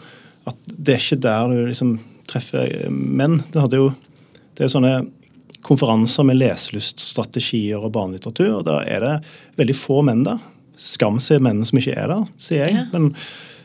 [0.49, 1.99] at det er ikke der du liksom
[2.31, 3.41] treffer menn.
[3.53, 3.91] Det hadde jo
[4.57, 4.95] det er sånne
[5.65, 9.13] konferanser med leselyststrategier og barnelitteratur, og da er det
[9.61, 10.41] veldig få menn der.
[10.81, 12.79] Skam seg mennene som ikke er der, sier jeg.
[12.79, 12.87] Ja.
[12.93, 13.11] Men,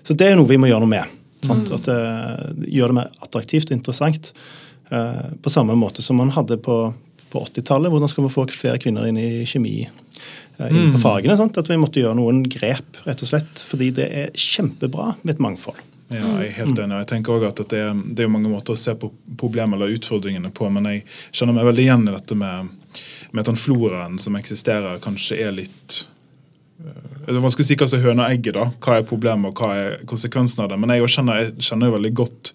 [0.04, 1.16] så det er noe vi må gjøre noe med.
[1.46, 1.70] Sant?
[1.74, 4.32] At det gjør det mer attraktivt og interessant.
[4.92, 6.76] Uh, på samme måte som man hadde på,
[7.32, 7.90] på 80-tallet.
[7.92, 9.80] Hvordan skal vi få flere kvinner inn i kjemi?
[9.86, 11.58] eh, Inn på fagene, sant?
[11.58, 13.64] At vi måtte gjøre noen grep, rett og slett.
[13.66, 15.80] Fordi det er kjempebra med et mangfold.
[16.08, 17.00] Ja, jeg er helt enig.
[17.02, 19.94] Jeg tenker også at det er, det er mange måter å se på problemer eller
[19.96, 22.68] utfordringene på, men jeg kjenner meg veldig igjen i dette med,
[23.32, 26.04] med at den floraen som eksisterer, kanskje er litt
[27.26, 28.54] det er vanskelig å si hva som er høna og egget.
[28.54, 30.78] da, Hva er problemet og hva er konsekvensen av det.
[30.78, 32.52] Men jeg kjenner, jeg kjenner veldig godt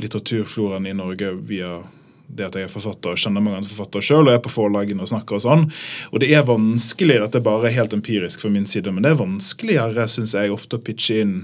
[0.00, 1.80] litteraturfloraen i Norge via
[2.28, 5.10] det at jeg er forfatter og kjenner mange forfattere sjøl og er på forlagene og
[5.10, 5.66] snakker og sånn.
[6.12, 9.14] Og det er vanskelig, dette det bare er helt empirisk fra min side, men det
[9.14, 11.34] er vanskeligere synes jeg, ofte å pitche inn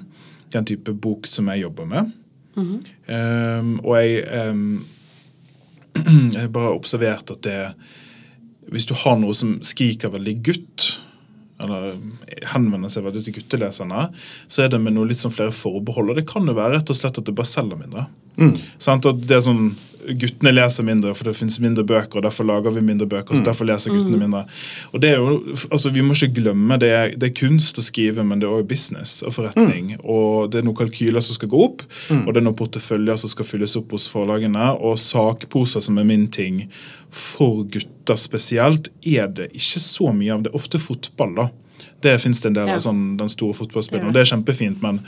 [0.54, 2.10] den type bok som jeg jobber med.
[2.54, 3.60] Mm -hmm.
[3.60, 4.84] um, og jeg um,
[6.32, 7.74] jeg har bare observert at det
[8.68, 11.00] Hvis du har noe som skriker veldig gutt,
[11.60, 11.98] eller
[12.54, 14.06] henvender seg veldig til gutteleserne,
[14.48, 16.10] så er det med noe litt sånn flere forbehold.
[16.10, 18.06] Og det kan jo være rett og slett at det bare selger mindre.
[18.40, 18.56] Mm.
[18.78, 19.68] Sånn, det er sånn,
[20.04, 23.34] Guttene leser mindre, for det finnes mindre bøker, og derfor lager vi mindre bøker.
[23.34, 23.46] så mm.
[23.48, 24.24] derfor leser guttene mm.
[24.24, 24.42] mindre.
[24.92, 25.38] Og det er jo,
[25.70, 28.68] altså Vi må ikke glemme det det er kunst å skrive, men det er også
[28.68, 29.94] business og forretning.
[29.94, 30.04] Mm.
[30.04, 32.24] Og det er noen kalkyler som skal gå opp, mm.
[32.24, 34.70] og det er noen porteføljer som skal fylles opp hos forlagene.
[34.84, 36.64] Og sakposer, som er min ting,
[37.14, 40.46] for gutter spesielt, er det ikke så mye av.
[40.46, 41.36] Det ofte fotball.
[41.38, 41.50] da.
[42.04, 44.84] Det fins det en del av sånn, den store fotballspilleren, og det er kjempefint.
[44.84, 45.02] men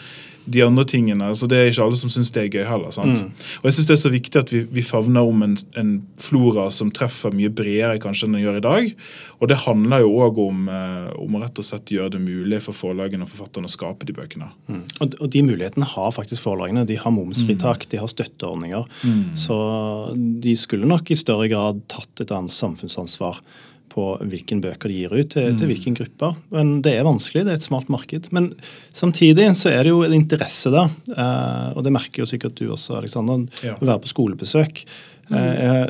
[0.46, 2.92] de andre tingene, altså Det er ikke alle som syns det er gøy heller.
[2.94, 3.22] sant?
[3.22, 3.46] Mm.
[3.60, 6.68] Og jeg synes Det er så viktig at vi, vi favner om en, en, flora
[6.70, 8.92] som treffer mye bredere kanskje enn den gjør i dag.
[9.40, 12.62] Og det handler jo òg om, eh, om, å rett og slett gjøre det mulig
[12.64, 14.48] for forlagene og forfatterne å skape de bøkene.
[14.70, 14.82] Mm.
[15.00, 16.86] Og, og, de mulighetene har faktisk forlagene.
[16.86, 17.90] De har momsfritak, mm.
[17.92, 18.90] de har støtteordninger.
[19.02, 19.22] Mm.
[19.38, 19.56] Så
[20.14, 23.42] de skulle nok i større grad tatt et annet samfunnsansvar
[23.96, 25.70] på hvilke bøker de gir ut til, til, mm.
[25.72, 26.36] hvilke grupper.
[26.52, 28.28] Men Det er vanskelig, det er et smalt marked.
[28.36, 28.50] Men
[28.94, 32.68] samtidig så er det jo en interesse der, eh, og det merker jo sikkert du
[32.76, 33.76] også, Alexander, ja.
[33.80, 34.84] å være på skolebesøk.
[35.30, 35.36] Mm.
[35.40, 35.84] Eh,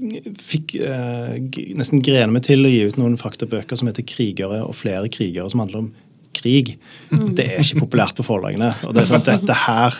[0.00, 1.36] jeg fikk eh,
[1.76, 5.50] nesten grene meg til å gi ut noen faktabøker som heter 'Krigere og flere krigere',
[5.52, 5.90] som handler om
[6.34, 6.78] krig.
[7.10, 7.34] Mm.
[7.36, 8.72] Det er ikke populært på forlagene.
[8.86, 9.98] og det er sånn at dette her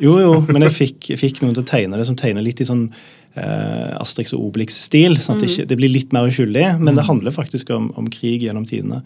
[0.00, 2.68] jo, jo, men jeg fikk, fikk noen til å tegne det som tegner litt i
[2.68, 2.86] sånn
[3.34, 5.18] eh, Asterix og Obelix-stil.
[5.20, 7.10] sånn at det, ikke, det, blir litt mer uskyldig, men det mm.
[7.10, 9.02] handler faktisk om, om, krig gjennom tidene.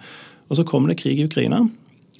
[0.47, 1.65] Og så kommer det krig i Ukraina.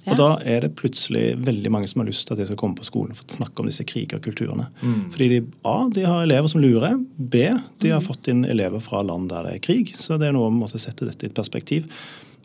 [0.07, 0.13] Ja.
[0.13, 2.79] Og da er det plutselig veldig mange som har lyst til at de skal komme
[2.79, 4.69] på skolen for å snakke om disse krigerkulturene.
[4.83, 5.01] Mm.
[5.15, 6.95] Fordi de, A, de har elever som lurer.
[7.17, 7.49] B,
[7.83, 8.07] de har mm.
[8.07, 9.91] fått inn elever fra land der det er krig.
[9.99, 11.91] Så det er noe om å sette dette i et perspektiv.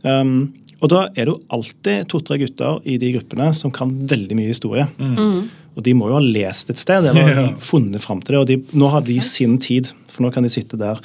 [0.02, 4.38] Um, og da er det jo alltid to-tre gutter i de gruppene som kan veldig
[4.38, 4.88] mye historie.
[4.98, 5.18] Mm.
[5.18, 5.42] mm.
[5.72, 8.40] Og de må jo ha lest et sted eller funnet fram til det.
[8.42, 11.00] Og de, nå har de sin tid, for nå kan de sitte der.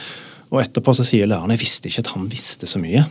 [0.52, 3.02] Og etterpå så sier læreren jeg visste ikke at han visste så mye.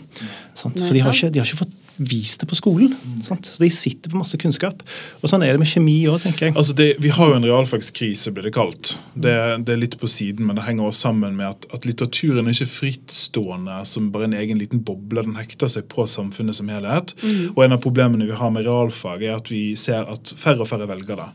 [0.56, 2.96] For de har, ikke, de har ikke fått vist det på skolen.
[3.24, 3.46] Sant?
[3.46, 4.82] Så De sitter på masse kunnskap.
[5.22, 6.56] Og Sånn er det med kjemi òg, tenker jeg.
[6.60, 8.96] Altså det, vi har jo en realfagskrise, blir det kalt.
[9.14, 12.48] Det, det, er litt på siden, men det henger også sammen med at, at, litteraturen
[12.48, 15.24] er ikke frittstående som bare en egen liten boble.
[15.28, 17.16] Den hekter seg på samfunnet som helhet.
[17.24, 17.56] Mm.
[17.56, 20.72] Og en av problemene vi har med realfag, er at vi ser at færre og
[20.72, 21.32] færre velger det.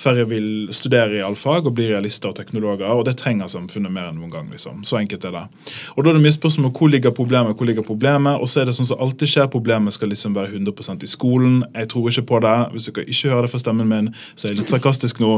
[0.00, 4.08] Færre vil studere i allfag og bli realister og teknologer, og det trenger samfunnet mer
[4.08, 4.46] enn noen gang.
[4.50, 4.80] liksom.
[4.88, 5.42] Så enkelt er det.
[5.96, 8.62] Og Da er det mye spørsmål om hvor ligger problemet, hvor ligger problemet, og så
[8.62, 11.64] er det sånn som alltid skjer, problemet skal liksom være 100% i skolen.
[11.74, 12.56] Jeg tror ikke på det.
[12.72, 15.32] Hvis dere ikke hører det fra stemmen min, så er jeg litt sarkastisk nå.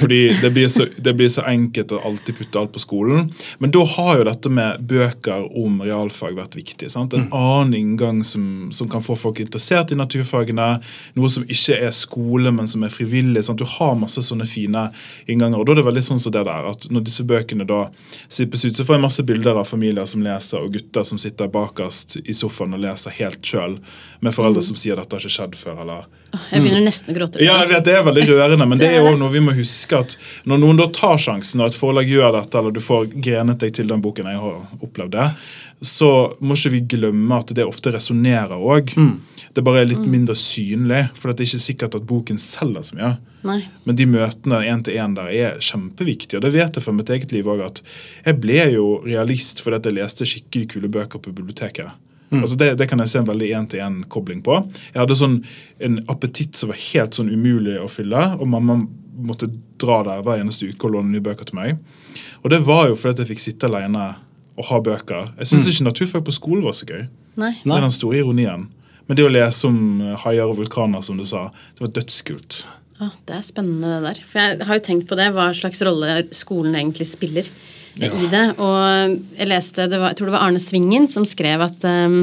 [0.00, 3.30] fordi det blir, så, det blir så enkelt å alltid putte alt på skolen.
[3.58, 6.88] Men da har jo dette med bøker om realfag vært viktig.
[6.92, 7.14] sant?
[7.14, 7.36] En mm.
[7.36, 10.70] annen inngang som, som kan få folk interessert i naturfagene.
[11.18, 13.44] Noe som ikke er skole, men som er frivillig.
[13.44, 13.60] sant?
[13.60, 14.88] Du har masse sånne fine
[15.26, 15.58] innganger.
[15.60, 17.86] og da er det veldig sånn som det der, at Når disse bøkene da
[18.28, 21.50] slippes ut, så får jeg masse bilder av familier som leser, og gutter som sitter
[21.52, 23.80] bakerst i sofaen og leser helt sjøl,
[24.20, 24.68] med foreldre mm.
[24.70, 25.82] som sier dette har ikke skjedd før.
[25.84, 26.06] eller
[26.50, 27.40] jeg begynner nesten å gråte.
[27.40, 27.48] Liksom.
[27.48, 29.98] Ja, jeg vet, Det er veldig rørende, men det er jo noe vi må huske
[29.98, 30.16] at
[30.48, 33.74] når noen da tar sjansen, og et forlag gjør dette, eller du får grenet deg
[33.76, 35.28] til den boken, jeg har opplevd det,
[35.80, 36.10] så
[36.40, 38.94] må ikke vi glemme at det ofte resonnerer òg.
[38.96, 39.16] Mm.
[39.56, 40.12] Det bare er litt mm.
[40.12, 43.12] mindre synlig, for det er ikke sikkert at boken selger så mye.
[43.46, 43.58] Nei.
[43.84, 46.40] Men de møtene én til én der er kjempeviktige.
[46.40, 47.82] Og det vet jeg fra mitt eget liv òg, at
[48.24, 51.92] jeg ble jo realist fordi jeg leste skikkelig kule bøker på biblioteket.
[52.30, 52.40] Mm.
[52.42, 54.58] Altså det, det, kan jeg se en veldig én-til-én-kobling på.
[54.90, 55.38] Jeg hadde sånn
[55.86, 58.80] en appetitt som var helt sånn umulig å fylle, og mamma
[59.16, 59.48] måtte
[59.80, 61.78] dra der hver eneste uke og låne nye bøker til meg.
[62.42, 64.10] Og det var jo fordi jeg fikk sitte alene
[64.56, 65.30] og ha bøker.
[65.40, 65.72] Jeg syns mm.
[65.72, 67.06] ikke naturfag på skolen var så gøy.
[67.36, 67.52] Nei.
[67.62, 68.66] Det er den store ironien.
[69.06, 72.64] Men det å lese om eh, haier og vulkaner, som du sa, det var dødskult.
[72.96, 74.22] Ja, Det er spennende, det der.
[74.24, 77.48] For jeg har jo tenkt på det, hva slags rolle skolen egentlig spiller
[78.00, 78.08] ja.
[78.08, 78.44] i det.
[78.56, 82.22] Og jeg leste, var, jeg tror det var Arne Svingen som skrev at um,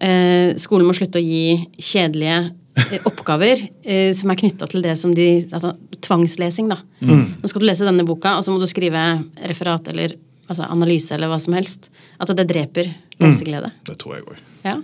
[0.00, 4.96] eh, skolen må slutte å gi kjedelige eh, oppgaver eh, som er knytta til det
[5.00, 5.74] som de altså,
[6.08, 6.78] Tvangslesing, da.
[7.04, 7.24] Mm.
[7.42, 9.02] Nå skal du lese denne boka, og så må du skrive
[9.50, 10.14] referat eller
[10.48, 11.90] altså, analyse eller hva som helst.
[12.18, 13.72] At det dreper leseglede.
[13.74, 13.84] Mm.
[13.90, 14.40] Det tror jeg òg.
[14.64, 14.78] Ja.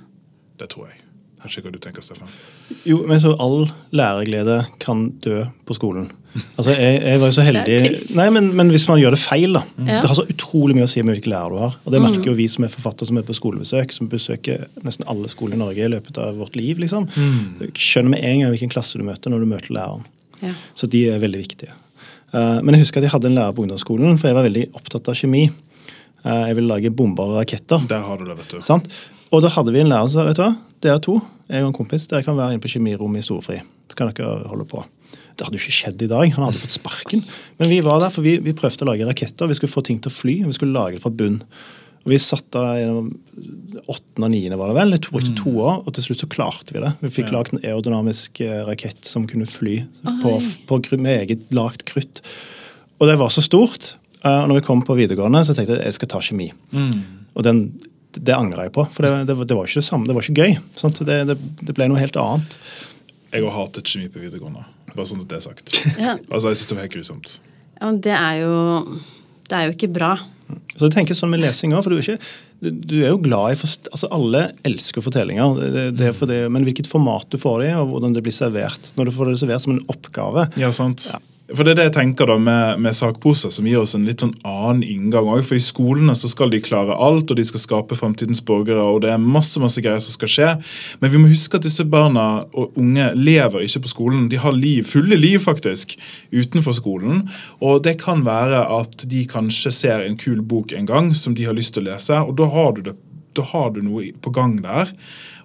[0.60, 1.00] Det tror jeg.
[1.44, 2.30] Kanskje hva du tenker, Stefan?
[2.88, 6.06] Jo, men så all læreglede kan dø på skolen.
[6.56, 8.14] Altså, jeg, jeg var jo så heldig Det er trist.
[8.18, 9.60] Nei, men, men hvis man gjør det feil, da.
[9.76, 9.90] Mm.
[9.90, 11.76] Det har så utrolig mye å si med hvilke lærer du har.
[11.84, 15.06] Og det merker jo vi som er forfattere som er på skolebesøk, som besøker nesten
[15.10, 16.80] alle skoler i Norge i løpet av vårt liv.
[16.82, 17.06] liksom.
[17.12, 17.70] Mm.
[17.76, 20.08] skjønner med en gang hvilken klasse du møter når du møter læreren.
[20.40, 20.56] Ja.
[20.72, 21.76] Så de er veldig viktige.
[22.34, 24.66] Eh, men jeg husker at jeg hadde en lærer på ungdomsskolen, for jeg var veldig
[24.74, 25.44] opptatt av kjemi.
[25.46, 27.84] Eh, jeg ville lage bomber og raketter.
[27.90, 28.64] Der har du det, vet du.
[28.64, 28.90] Sant?
[29.34, 30.50] Og da hadde vi en lærer som sa vet du hva,
[30.84, 31.18] dere to,
[31.50, 33.60] jeg og en kompis, dere kan være inne på kjemirommet i storfri.
[33.90, 34.82] Så kan dere holde på.
[35.34, 36.28] Det hadde jo ikke skjedd i dag.
[36.36, 37.24] Han hadde fått sparken.
[37.58, 39.50] Men vi var der, for vi, vi prøvde å lage raketter.
[39.50, 41.40] Vi skulle få ting til å fly, og vi skulle lage det fra bunn.
[42.04, 43.06] Og Vi satt da gjennom
[43.88, 44.90] åttende og niende, var det vel.
[44.92, 46.90] Det tok ikke to år, og til slutt så klarte vi det.
[47.00, 47.38] Vi fikk Ja.
[47.38, 49.78] lagd en aerodynamisk eh, rakett som kunne fly
[50.22, 50.34] på,
[50.68, 52.20] på, med eget lagt krutt.
[53.00, 53.94] Og det var så stort.
[54.22, 56.50] Eh, Og når vi kom på videregående, så tenkte jeg at jeg skal ta kjemi.
[57.34, 57.64] Og den,
[58.14, 60.06] det angra jeg på, for det, det, var- det var ikke det samme.
[60.06, 60.58] Det var ikke gøy.
[60.76, 61.00] Sant?
[61.08, 62.58] Det, det, det ble noe helt annet.
[63.34, 64.62] Jeg har hatet kjemi på videregående.
[64.94, 65.72] Bare sånn at det er sagt.
[65.98, 66.12] Ja.
[66.30, 67.38] Altså, Jeg syns det var helt grusomt.
[67.80, 68.54] Ja, men det er jo
[69.48, 70.12] Det er jo ikke bra.
[70.74, 73.54] Så jeg tenker sånn med lesing også, for du er, ikke, du, er jo glad
[73.54, 77.70] i altså Alle elsker fortellinger, det, det, for det, men hvilket format du får det
[77.70, 78.92] i, og hvordan det blir servert.
[78.98, 80.48] Når du får det servert som en oppgave.
[80.60, 81.12] Ja, sant.
[81.52, 84.22] For det er det jeg tenker da med, med sakposer, som gir oss en litt
[84.24, 85.26] sånn annen inngang.
[85.28, 85.50] også.
[85.50, 89.02] For i skolene så skal de klare alt, og de skal skape framtidens borgere, og
[89.04, 90.50] det er masse masse greier som skal skje.
[91.02, 94.30] Men vi må huske at disse barna og unge lever ikke på skolen.
[94.32, 95.98] De har liv, fulle liv faktisk,
[96.32, 97.26] utenfor skolen.
[97.60, 101.44] Og det kan være at de kanskje ser en kul bok en gang som de
[101.44, 102.96] har lyst til å lese, og da har du det
[103.34, 104.92] da har du noe på gang der.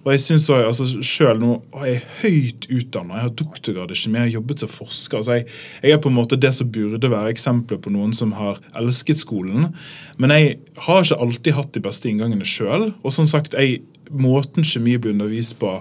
[0.04, 3.98] Og jeg synes også, altså Selv nå er jeg høyt utdannet, jeg har doktorgrad i
[4.00, 5.16] kjemi, jeg har jobbet som forsker.
[5.16, 5.46] altså jeg,
[5.82, 9.20] jeg er på en måte det som burde være eksempler på noen som har elsket
[9.20, 9.74] skolen.
[10.16, 12.92] Men jeg har ikke alltid hatt de beste inngangene sjøl.
[13.02, 15.76] Og som sagt, jeg, måten kjemi ble undervist på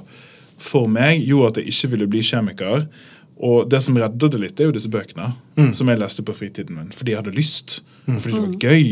[0.60, 2.86] for meg, gjorde at jeg ikke ville bli kjemiker.
[3.40, 5.32] Og det som redder det litt, er jo disse bøkene
[5.76, 6.92] som jeg leste på fritiden min.
[6.92, 7.80] Fordi jeg hadde lyst,
[8.10, 8.88] og fordi det var gøy,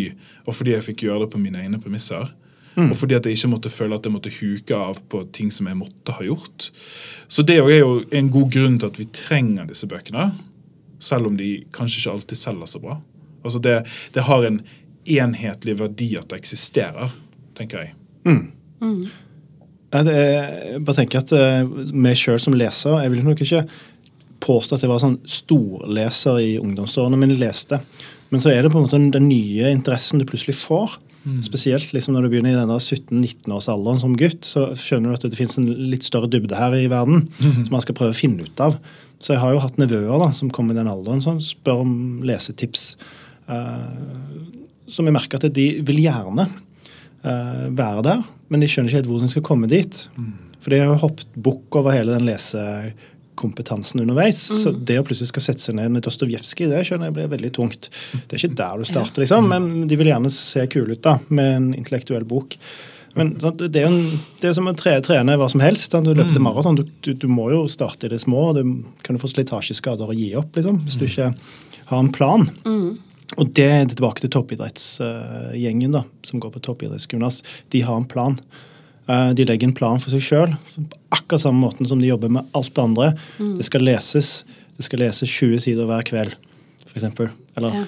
[0.46, 2.30] og fordi jeg fikk gjøre det på mine egne premisser.
[2.92, 5.70] Og fordi at jeg ikke måtte føle at jeg måtte huke av på ting som
[5.70, 6.70] jeg måtte ha gjort.
[7.28, 10.30] Så det er jo en god grunn til at vi trenger disse bøkene.
[11.02, 13.00] Selv om de kanskje ikke alltid selger så bra.
[13.44, 13.78] Altså det,
[14.14, 14.62] det har en
[15.08, 17.14] enhetlig verdi at det eksisterer,
[17.58, 17.96] tenker jeg.
[19.94, 23.40] Ja, det er, jeg bare tenker at uh, meg sjøl som leser Jeg vil nok
[23.46, 23.62] ikke
[24.44, 27.38] påstå at jeg var sånn storleser i ungdomsårene mine.
[27.40, 27.80] leste.
[28.30, 31.00] Men så er det på en måte den, den nye interessen du plutselig får.
[31.46, 35.40] Spesielt liksom når du begynner i denne 17-19-årsalderen som gutt, så skjønner du at det
[35.40, 38.64] finnes en litt større dybde her i verden som man skal prøve å finne ut
[38.64, 38.78] av.
[39.20, 41.94] Så jeg har jo hatt nevøer da, som kommer i den alderen som spør om
[42.28, 42.92] lesetips.
[43.50, 43.90] Uh,
[44.88, 49.12] som jeg merker at de vil gjerne uh, være der, men de skjønner ikke helt
[49.12, 50.04] hvor de skal komme dit.
[50.62, 52.28] For de har jo hoppet bukk over hele den
[53.38, 54.38] lesekompetansen underveis.
[54.64, 57.54] Så det å plutselig skal sette seg ned med Dostojevskij, det skjønner jeg blir veldig
[57.54, 57.90] tungt.
[58.28, 61.18] Det er ikke der du starter, liksom, men de vil gjerne se kule ut da,
[61.30, 62.58] med en intellektuell bok.
[63.18, 65.92] Men det er jo en, det er som å tre, trene hva som helst.
[65.92, 66.76] da Du løpte maraton.
[66.78, 68.52] Du, du, du må jo starte i det små.
[68.54, 68.62] Du
[69.02, 71.32] kan jo få slitasjeskader og gi opp liksom, hvis du ikke
[71.90, 72.46] har en plan.
[73.38, 77.42] Og det er tilbake til toppidrettsgjengen da, som går på toppidrettsgymnas.
[77.74, 78.38] De har en plan.
[79.08, 80.56] Eh, De legger en plan for seg sjøl,
[81.16, 83.14] akkurat samme måten som de jobber med alt det andre.
[83.40, 84.44] Det skal leses
[84.78, 86.36] det skal leses 20 sider hver kveld,
[86.86, 87.04] f.eks.
[87.58, 87.86] Eller, Ja.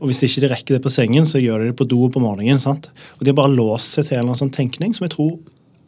[0.00, 2.20] Og hvis ikke de rekker det på sengen, så gjør de det på do på
[2.22, 2.58] morgenen.
[2.58, 2.90] sant?
[3.18, 5.38] Og De har bare låst seg til en sånn tenkning som jeg tror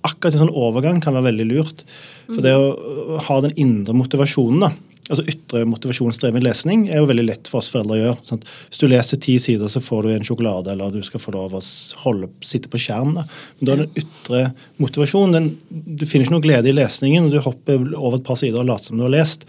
[0.03, 1.85] akkurat en sånn overgang kan være veldig lurt.
[2.27, 2.75] For det å
[3.17, 4.71] å ha den indre motivasjonen, da,
[5.09, 8.17] altså ytre motivasjonsdreven lesning, er jo veldig lett for oss foreldre å gjøre.
[8.27, 8.45] Sant?
[8.71, 11.55] Hvis du leser ti sider, så får du en sjokolade, eller du skal få lov
[11.55, 11.63] å
[12.03, 13.15] holde, sitte på skjerm.
[13.15, 13.25] Da.
[13.61, 14.43] Men da er den ytre
[14.83, 15.49] motivasjonen den,
[15.97, 18.67] Du finner ikke noe glede i lesningen, og du hopper over et par sider og
[18.67, 19.47] later som du har lest.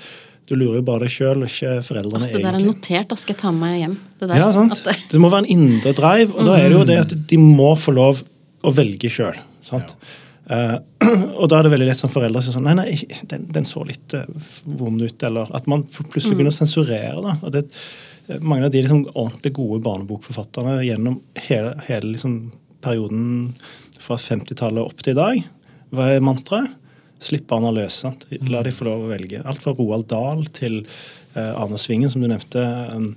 [0.47, 2.75] Du lurer jo bare deg sjøl, ikke foreldrene Det der er egentlig.
[2.77, 3.97] notert, da skal jeg ta med meg hjem.
[4.19, 4.71] Det der, Ja, sant?
[4.71, 7.27] at det- Det må være en indre drive, og da er det jo det at
[7.27, 8.23] de må få lov
[8.63, 9.35] å velge sjøl.
[11.39, 12.91] og da er det veldig lett som foreldre å si sånn Nei, nei,
[13.31, 14.27] den, den så litt uh,
[14.79, 15.23] vond ut.
[15.27, 17.17] Eller at man plutselig begynner å sensurere.
[17.23, 17.67] da, og det
[18.43, 22.33] mange av de liksom, ordentlig gode barnebokforfatterne gjennom hele, hele liksom,
[22.83, 23.53] perioden
[24.01, 25.45] fra 50-tallet opp til i dag,
[25.95, 26.75] hva er mantraet?
[27.23, 27.95] Slipp barna løs.
[28.03, 28.27] sant?
[28.45, 29.39] La de få lov å velge.
[29.41, 32.61] Alt fra Roald Dahl til uh, Arne Svingen, som du nevnte.
[32.93, 33.07] Um,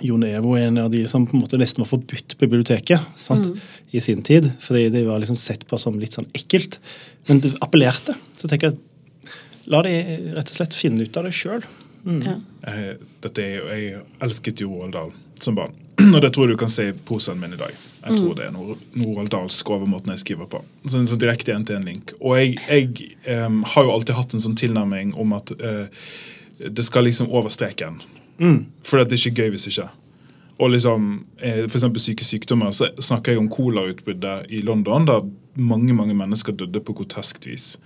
[0.00, 3.00] Jon Evo er en av de som på en måte nesten var forbudt på biblioteket
[3.20, 3.50] sant?
[3.92, 4.48] i sin tid.
[4.64, 6.78] Fordi de var liksom sett på som litt sånn ekkelt.
[7.28, 8.14] Men det appellerte.
[8.32, 9.32] Så tenker jeg
[9.70, 9.92] la de
[10.32, 11.62] rett og slett finne ut av det sjøl.
[12.08, 12.38] Ja.
[12.66, 15.76] Jeg, dette er, jo- jeg elsket jo Roald Dahl som barn.
[16.14, 17.76] og det tror jeg du kan se i posen min i dag.
[18.02, 20.62] Jeg tror det er Nor Noraldalsk over måten jeg skriver på.
[20.88, 22.16] Så så direkte en-til-en-link.
[22.18, 25.86] Og jeg, jeg um, har jo alltid hatt en sånn tilnærming om at uh,
[26.58, 28.00] det skal liksom over streken.
[28.84, 29.88] For det er ikke gøy hvis ikke.
[30.62, 35.24] Og liksom, eh, eksempel syke sykdommer, så snakker jeg om kolerautbruddet i London, der
[35.56, 37.78] mange mange mennesker døde på groteskt vis.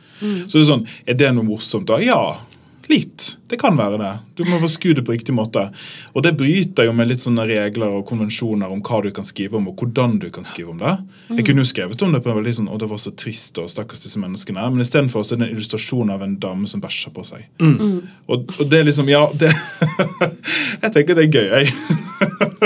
[0.48, 1.98] Så det er sånn, er det noe morsomt da?
[2.02, 2.36] Ja,
[2.90, 3.36] litt.
[3.50, 4.12] Det kan være det.
[4.38, 5.62] Du må bare det på riktig måte.
[6.14, 9.58] Og det bryter jo med litt sånne regler og konvensjoner om hva du kan skrive
[9.58, 10.94] om, og hvordan du kan skrive om det.
[11.36, 13.58] Jeg kunne jo skrevet om det på en veldig sånn, å det var så trist
[13.62, 14.66] og stakkars disse menneskene.
[14.72, 17.46] Men istedenfor så er det en illustrasjon av en dame som bæsjer på seg.
[18.26, 19.52] Og, og det er liksom, ja, det
[20.82, 21.72] Jeg tenker det er gøy, jeg.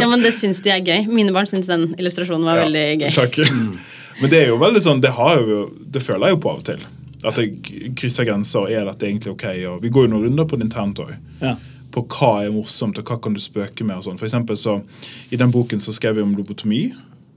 [0.00, 1.08] Ja, men det syns de er gøy.
[1.10, 3.10] Mine barn syns den illustrasjonen var Ja, veldig gøy.
[3.16, 3.40] Takk.
[4.20, 6.60] Men det er jo veldig sånn, det, har jo, det føler jeg jo på av
[6.60, 6.88] og til.
[7.24, 8.68] At jeg krysser grenser.
[8.72, 9.46] Er dette egentlig ok?
[9.74, 11.14] Og vi går jo noen runder på det internt òg.
[11.40, 11.56] Ja.
[11.90, 13.96] På hva er morsomt, og hva kan du spøke med.
[13.98, 14.18] og sånn.
[14.20, 14.78] For eksempel så,
[15.30, 16.84] I den boken så skrev vi om lobotomi,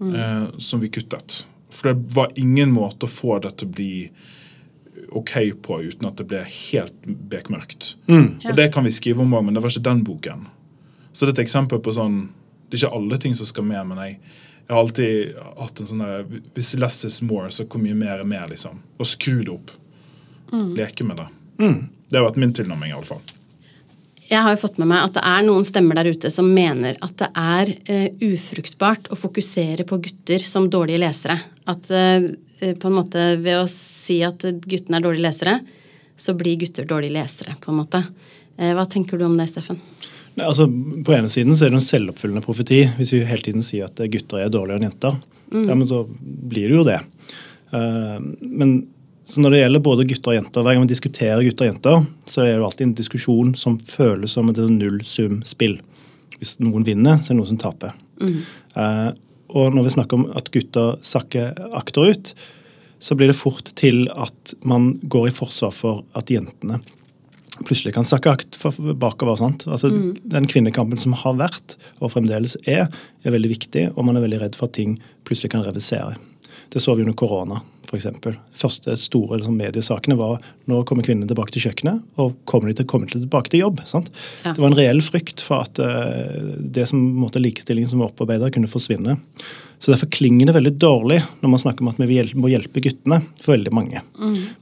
[0.03, 1.45] eh, som vi kuttet.
[1.73, 3.95] For det var ingen måte å få det til å bli
[5.13, 7.95] ok på uten at det ble helt bekmørkt.
[8.09, 10.47] Og det kan vi skrive om òg, men det var ikke den boken.
[11.13, 12.29] Så det er et eksempel på sånn
[12.69, 14.15] Det er ikke alle ting som skal med, men jeg,
[14.73, 16.23] jeg har alltid hatt en sånn der
[16.55, 18.79] Hvis less is more, så hvor mye mer er mer, liksom.
[18.97, 19.73] Og skru det opp.
[20.73, 21.27] Leke med det.
[22.09, 23.21] Det har vært min tilnærming, i alle fall.
[24.23, 26.97] Jeg har jo fått med meg at det er noen stemmer der ute som mener
[27.05, 31.36] at det er uh, ufruktbart å fokusere på gutter som dårlige lesere.
[31.69, 32.25] At uh,
[32.73, 35.57] på en måte ved å si at guttene er dårlige lesere,
[36.17, 38.01] så blir gutter dårlige lesere, på en måte.
[38.57, 39.81] Uh, hva tenker du om det, Steffen?
[40.33, 42.81] Nei, altså, på ene siden så er det en selvoppfyllende profeti.
[42.97, 45.19] Hvis vi hele tiden sier at gutter er dårligere enn jenter,
[45.53, 46.01] ja, men så
[46.49, 46.99] blir det jo det.
[47.73, 48.79] Uh, men
[49.23, 52.07] så når det gjelder både gutter og jenter, hver gang vi diskuterer gutter og jenter,
[52.27, 55.77] så er det jo alltid en diskusjon som føles som et nullsumspill.
[56.39, 57.93] Hvis noen vinner, så er det noen som taper.
[58.19, 59.11] Eh,
[59.53, 62.33] og når vi snakker om at gutter sakker akterut,
[63.03, 66.81] så blir det fort til at man går i forsvar for at jentene
[67.61, 68.57] plutselig kan sakke akt
[68.99, 69.37] bakover.
[69.37, 69.67] sant?
[69.67, 69.91] Altså,
[70.23, 72.87] Den kvinnekampen som har vært, og fremdeles er,
[73.23, 76.15] er veldig viktig, og man er veldig redd for at ting plutselig kan revisere.
[76.73, 78.07] Det så vi under korona, f.eks.
[78.57, 80.39] Første store liksom, mediesakene var
[80.69, 83.83] nå kommer kvinnene tilbake til kjøkkenet, og kommer de til, kommer de tilbake til jobb.
[83.85, 84.09] sant?
[84.41, 84.55] Ja.
[84.55, 88.49] Det var en reell frykt for at uh, det som måte, likestillingen som var opparbeida,
[88.53, 89.19] kunne forsvinne.
[89.83, 93.17] Så Derfor klinger det veldig dårlig når man snakker om at vi må hjelpe guttene.
[93.41, 93.99] for veldig mange.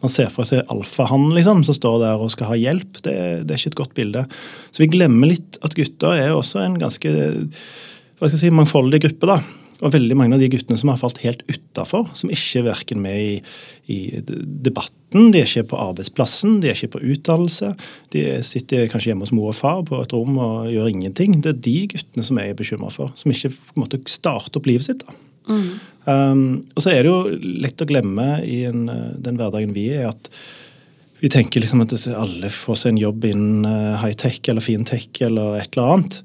[0.02, 3.04] Man ser for seg alfahannen liksom, som står der og skal ha hjelp.
[3.06, 3.14] Det,
[3.46, 4.26] det er ikke et godt bilde.
[4.74, 9.02] Så vi glemmer litt at gutter er også en ganske hva skal jeg si, mangfoldig
[9.06, 9.30] gruppe.
[9.30, 9.38] da.
[9.82, 13.02] Og veldig mange av de guttene som har falt helt utafor, som ikke er verken
[13.02, 13.38] med i,
[13.94, 17.74] i debatten, de er ikke på arbeidsplassen, de er ikke på utdannelse.
[18.16, 21.42] De sitter kanskje hjemme hos mor og far på et rom og gjør ingenting.
[21.44, 24.88] Det er de guttene som jeg er bekymra for, som ikke måtte starte opp livet
[24.88, 25.04] sitt.
[25.04, 25.18] da.
[26.06, 29.90] Um, og så er det jo lett å glemme i en, eh, den hverdagen vi
[29.94, 30.32] er, at
[31.22, 35.60] vi tenker liksom at alle får seg en jobb innen eh, high-tech eller fintech eller
[35.60, 36.18] et eller annet.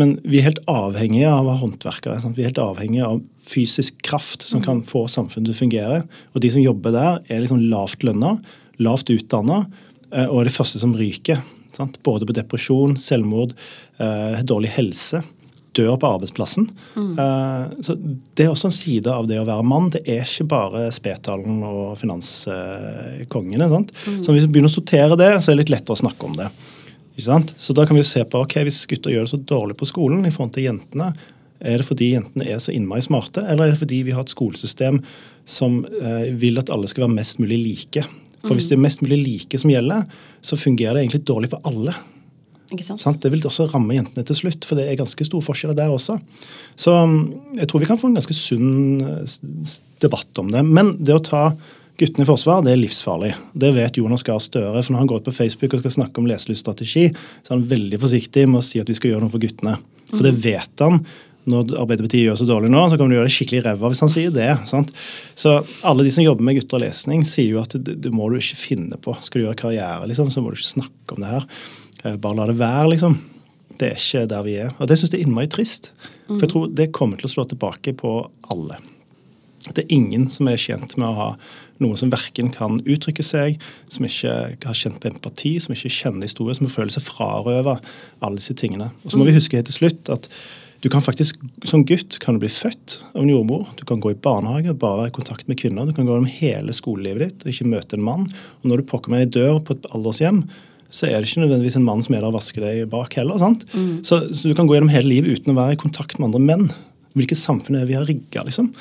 [0.00, 2.20] Men vi er helt avhengige av håndverkere.
[2.22, 2.38] Sant?
[2.38, 5.98] Vi er helt avhengige av fysisk kraft som kan få samfunnet til å fungere.
[6.32, 8.36] Og de som jobber der, er liksom lavt lønna,
[8.82, 9.64] lavt utdanna
[10.14, 11.42] eh, og er de første som ryker.
[11.76, 11.98] Sant?
[12.04, 13.54] Både på depresjon, selvmord,
[14.00, 15.22] eh, dårlig helse.
[15.76, 16.66] Dør på arbeidsplassen.
[16.96, 19.90] Eh, så Det er også en side av det å være mann.
[19.92, 23.68] Det er ikke bare spetalen og finanskongene.
[23.68, 24.20] Mm.
[24.24, 26.36] Så hvis vi begynner å sortere det, så er det litt lettere å snakke om
[26.40, 26.50] det.
[27.12, 27.52] Ikke sant?
[27.60, 30.24] Så da kan vi se på ok, hvis gutter gjør det så dårlig på skolen
[30.24, 31.12] i forhold til jentene,
[31.62, 34.32] er det fordi jentene er så innmari smarte, eller er det fordi vi har et
[34.32, 34.98] skolesystem
[35.48, 38.06] som eh, vil at alle skal være mest mulig like?
[38.42, 40.08] For hvis det er mest mulig like som gjelder,
[40.42, 41.94] så fungerer det egentlig dårlig for alle.
[42.72, 43.02] Ikke sant?
[43.02, 43.20] Sant?
[43.22, 46.16] Det vil også ramme jentene til slutt, for det er ganske store forskjeller der også.
[46.80, 47.20] Så um,
[47.58, 50.64] jeg tror vi kan få en ganske sunn eh, debatt om det.
[50.66, 51.44] Men det å ta
[52.00, 53.32] guttene i forsvar, det er livsfarlig.
[53.58, 54.80] Det vet Jonas Gahr Støre.
[54.82, 57.66] For når han går ut på Facebook og skal snakke om leselyststrategi, så er han
[57.70, 59.76] veldig forsiktig med å si at vi skal gjøre noe for guttene.
[60.12, 61.02] For det vet han.
[61.52, 64.12] Når Arbeiderpartiet gjør så dårlig nå, så kommer de gjøre det skikkelig ræva hvis han
[64.14, 64.50] sier det.
[64.70, 64.92] sant?
[65.34, 65.56] Så
[65.88, 68.36] alle de som jobber med gutter og lesning, sier jo at det, det må du
[68.38, 69.14] ikke finne på.
[69.26, 71.48] Skal du gjøre karriere, liksom, så må du ikke snakke om det her.
[72.04, 73.18] Eh, Bare la det være, liksom.
[73.80, 74.70] Det er ikke der vi er.
[74.78, 75.90] Og det syns jeg er innmari trist.
[76.28, 78.14] For jeg tror det kommer til å slå tilbake på
[78.54, 78.78] alle.
[79.72, 81.28] Det er ingen som er tjent med å ha
[81.82, 83.60] noen som verken kan uttrykke seg,
[83.92, 87.78] som ikke har kjent på empati, som ikke kjenner historie, som føler seg frarøva
[88.22, 88.90] alle disse tingene.
[89.04, 90.30] Og så må vi huske helt til slutt at
[90.82, 93.68] du kan faktisk, Som gutt kan du bli født av en jordmor.
[93.78, 95.86] Du kan gå i barnehage, og bare være i kontakt med kvinner.
[95.86, 98.26] Du kan gå gjennom hele skolelivet ditt og ikke møte en mann.
[98.26, 100.42] Og når du pokker meg i dør på et aldershjem,
[100.92, 103.38] så er det ikke nødvendigvis en mann som er der og vasker deg bak heller.
[103.38, 103.62] sant?
[104.04, 106.42] Så, så du kan gå gjennom hele livet uten å være i kontakt med andre
[106.50, 106.66] menn.
[107.14, 108.72] Hvilket samfunn er vi har rigga, liksom?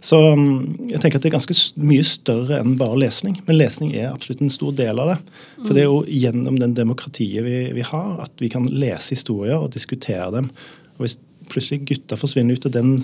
[0.00, 3.38] Så mm, jeg tenker at det er ganske mye større enn bare lesning.
[3.46, 5.16] Men lesning er absolutt en stor del av det.
[5.62, 9.56] For det er jo gjennom den demokratiet vi, vi har, at vi kan lese historier
[9.58, 10.50] og diskutere dem.
[10.96, 11.18] Og hvis
[11.50, 12.94] plutselig gutta forsvinner ut av den,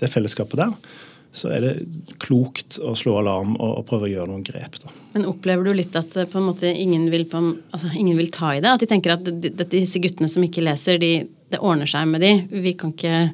[0.00, 0.72] det fellesskapet der,
[1.34, 1.72] så er det
[2.22, 4.78] klokt å slå alarm og, og prøve å gjøre noen grep.
[4.84, 4.92] da.
[5.16, 7.40] Men opplever du litt at eh, på en måte ingen vil, på,
[7.74, 8.70] altså, ingen vil ta i det?
[8.70, 9.32] At de tenker at
[9.72, 12.36] disse guttene som ikke leser, de, det ordner seg med de.
[12.54, 13.32] Vi kan ikke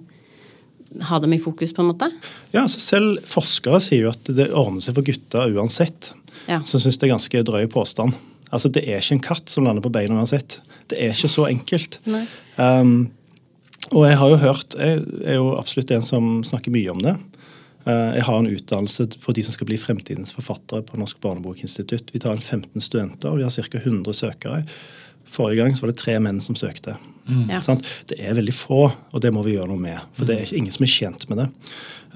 [1.06, 2.10] ha dem i fokus, på en måte?
[2.50, 6.12] Ja, altså Selv forskere sier jo at det ordner seg for gutter uansett.
[6.48, 6.60] Ja.
[6.66, 8.16] Så syns det er ganske drøy påstand.
[8.50, 10.58] Altså Det er ikke en katt som lander på beina uansett.
[10.90, 12.00] Det er ikke så enkelt.
[12.56, 13.10] Um,
[13.90, 17.14] og jeg har jo hørt Jeg er jo absolutt en som snakker mye om det.
[17.86, 22.10] Uh, jeg har en utdannelse for de som skal bli fremtidens forfattere på Norsk barnebokinstitutt.
[22.12, 23.78] Vi tar inn 15 studenter, og vi har ca.
[23.78, 24.64] 100 søkere.
[25.30, 26.96] Forrige gang så var det tre menn som søkte.
[27.46, 27.60] Ja.
[27.62, 27.86] Sant?
[28.10, 29.98] Det er veldig få, og det må vi gjøre noe med.
[30.16, 31.46] For det er ikke ingen som er tjent med det.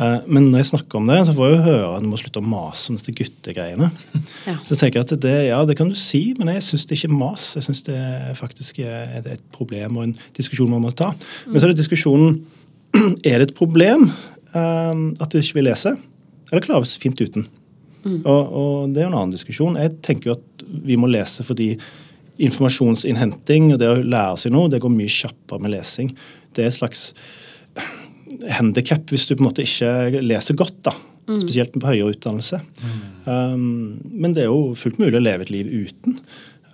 [0.02, 2.18] Eh, Men når jeg snakker om det, så får jeg jo høre at du må
[2.18, 3.90] slutte å mase om dette guttegreiene.
[4.44, 4.58] Ja.
[4.66, 7.08] Så jeg tenker at det, ja, det kan du si, men jeg syns det ikke
[7.08, 7.46] er mas.
[7.56, 8.00] Jeg syns det
[8.36, 11.12] faktisk er et- problem og en diskusjon man må ta.
[11.46, 12.42] Men så er det diskusjonen
[13.24, 15.94] er det et problem eh, at du ikke vil lese,
[16.50, 17.46] eller klarer vi oss fint uten?
[18.04, 19.78] Og, og det er jo en annen diskusjon.
[19.80, 21.70] Jeg tenker jo at vi må lese fordi
[22.42, 26.10] informasjonsinnhenting og det å lære seg noe, det går mye kjappere med lesing.
[26.54, 27.12] Det er et slags
[28.50, 30.94] handikap hvis du på en måte ikke leser godt, da.
[31.24, 32.58] Spesielt på høyere utdannelse.
[33.24, 36.18] Um, men det er jo fullt mulig å leve et liv uten.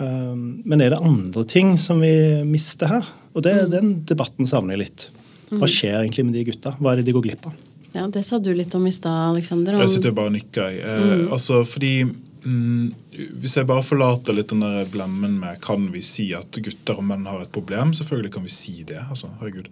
[0.01, 2.11] Um, men er det andre ting som vi
[2.49, 3.07] mister her?
[3.37, 5.05] Og det, den debatten savner jeg litt.
[5.53, 6.73] Hva skjer egentlig med de gutta?
[6.81, 7.59] Hva er det de går glipp av?
[7.91, 9.75] ja, det sa du litt om i stad, Aleksander.
[9.75, 10.77] om- Jeg sitter jo bare og nikker.
[10.79, 12.05] Eh, altså, fordi
[12.45, 12.95] mm,
[13.43, 17.07] Hvis jeg bare forlater litt den der blemmen med kan vi si at gutter og
[17.09, 19.01] menn har et problem, selvfølgelig kan vi si det.
[19.09, 19.71] altså, herregud.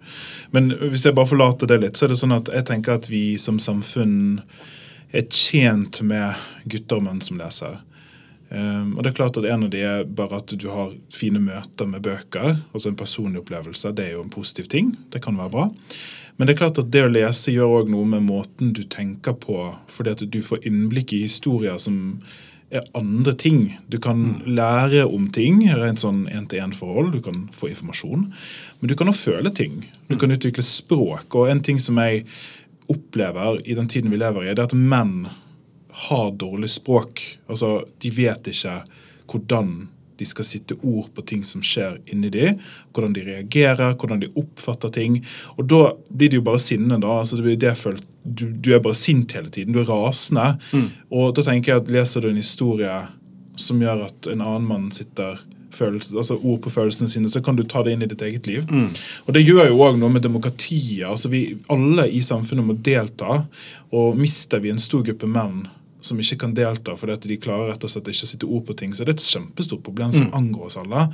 [0.55, 3.09] Men hvis jeg bare forlater det litt, så er det sånn at jeg tenker at
[3.11, 4.41] vi som samfunn
[5.09, 6.37] er tjent med
[6.69, 7.79] gutter og menn som leser.
[8.49, 11.41] Um, og det er klart at En av de er bare at du har fine
[11.41, 12.57] møter med bøker.
[12.73, 13.93] altså En personlig opplevelse.
[13.93, 14.95] Det er jo en positiv ting.
[15.13, 15.69] Det kan være bra.
[16.37, 19.35] Men det er klart at det å lese gjør òg noe med måten du tenker
[19.37, 19.57] på.
[19.91, 22.21] Fordi at du får innblikk i historier som
[22.93, 23.79] andre ting.
[23.87, 27.11] Du kan lære om ting, rent sånn én-til-én-forhold.
[27.15, 28.27] Du kan få informasjon.
[28.79, 29.81] Men du kan også føle ting.
[30.07, 31.33] Du kan utvikle språk.
[31.35, 32.25] Og en ting som jeg
[32.89, 35.29] opplever i den tiden vi lever i, det er at menn
[36.09, 37.23] har dårlig språk.
[37.49, 38.79] Altså, De vet ikke
[39.29, 39.89] hvordan
[40.19, 42.53] de skal sitte ord på ting som skjer inni de,
[42.93, 45.19] hvordan de reagerer, hvordan de oppfatter ting.
[45.57, 46.99] Og da blir det jo bare sinne.
[46.99, 49.73] da, altså det blir det følt, du, du er bare sint hele tiden.
[49.73, 50.57] Du er rasende.
[51.09, 52.97] Og da tenker jeg at leser du en historie
[53.59, 55.39] som gjør at en annen mann sitter
[55.75, 58.47] følelse, altså ord på følelsene sine, så kan du ta det inn i ditt eget
[58.49, 58.65] liv.
[59.27, 61.05] Og det gjør jo òg noe med demokratiet.
[61.07, 63.43] altså vi Alle i samfunnet må delta.
[63.95, 65.67] Og mister vi en stor gruppe menn
[66.01, 68.65] som ikke kan delta fordi at de klarer rett og slett ikke å sitte ord
[68.67, 71.07] på ting, så det er et kjempestort problem som angår oss alle.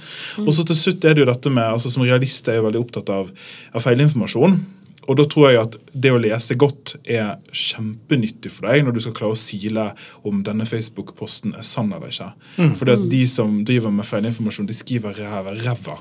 [0.46, 2.82] Og så til slutt er det jo dette med, altså Som realist er jeg veldig
[2.82, 3.30] opptatt av,
[3.74, 4.60] av feilinformasjon.
[5.06, 9.02] Og da tror jeg at det å lese godt er kjempenyttig for deg når du
[9.04, 9.86] skal klare å sile
[10.26, 12.32] om denne Facebook-posten er sann eller ikke.
[12.80, 16.00] Fordi at de som driver med feilinformasjon, de skriver ræva ræva.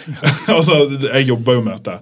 [0.56, 1.98] altså, jeg jobber jo med dette.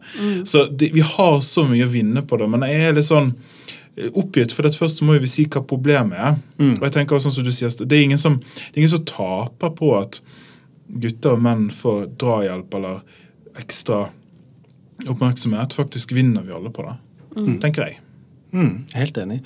[0.47, 2.49] Så det, vi har så mye å vinne på det.
[2.55, 3.35] Men jeg er litt sånn
[4.13, 6.39] oppgitt, for det først må vi si hva problemet er.
[6.59, 9.05] Og jeg tenker sånn som du sier, Det er ingen som, det er ingen som
[9.05, 10.21] taper på at
[10.89, 13.03] gutter og menn får drahjelp eller
[13.61, 14.09] ekstra
[15.09, 15.73] oppmerksomhet.
[15.73, 16.97] Faktisk vinner vi alle på det,
[17.63, 18.01] tenker jeg.
[18.55, 19.41] Mm, helt enig.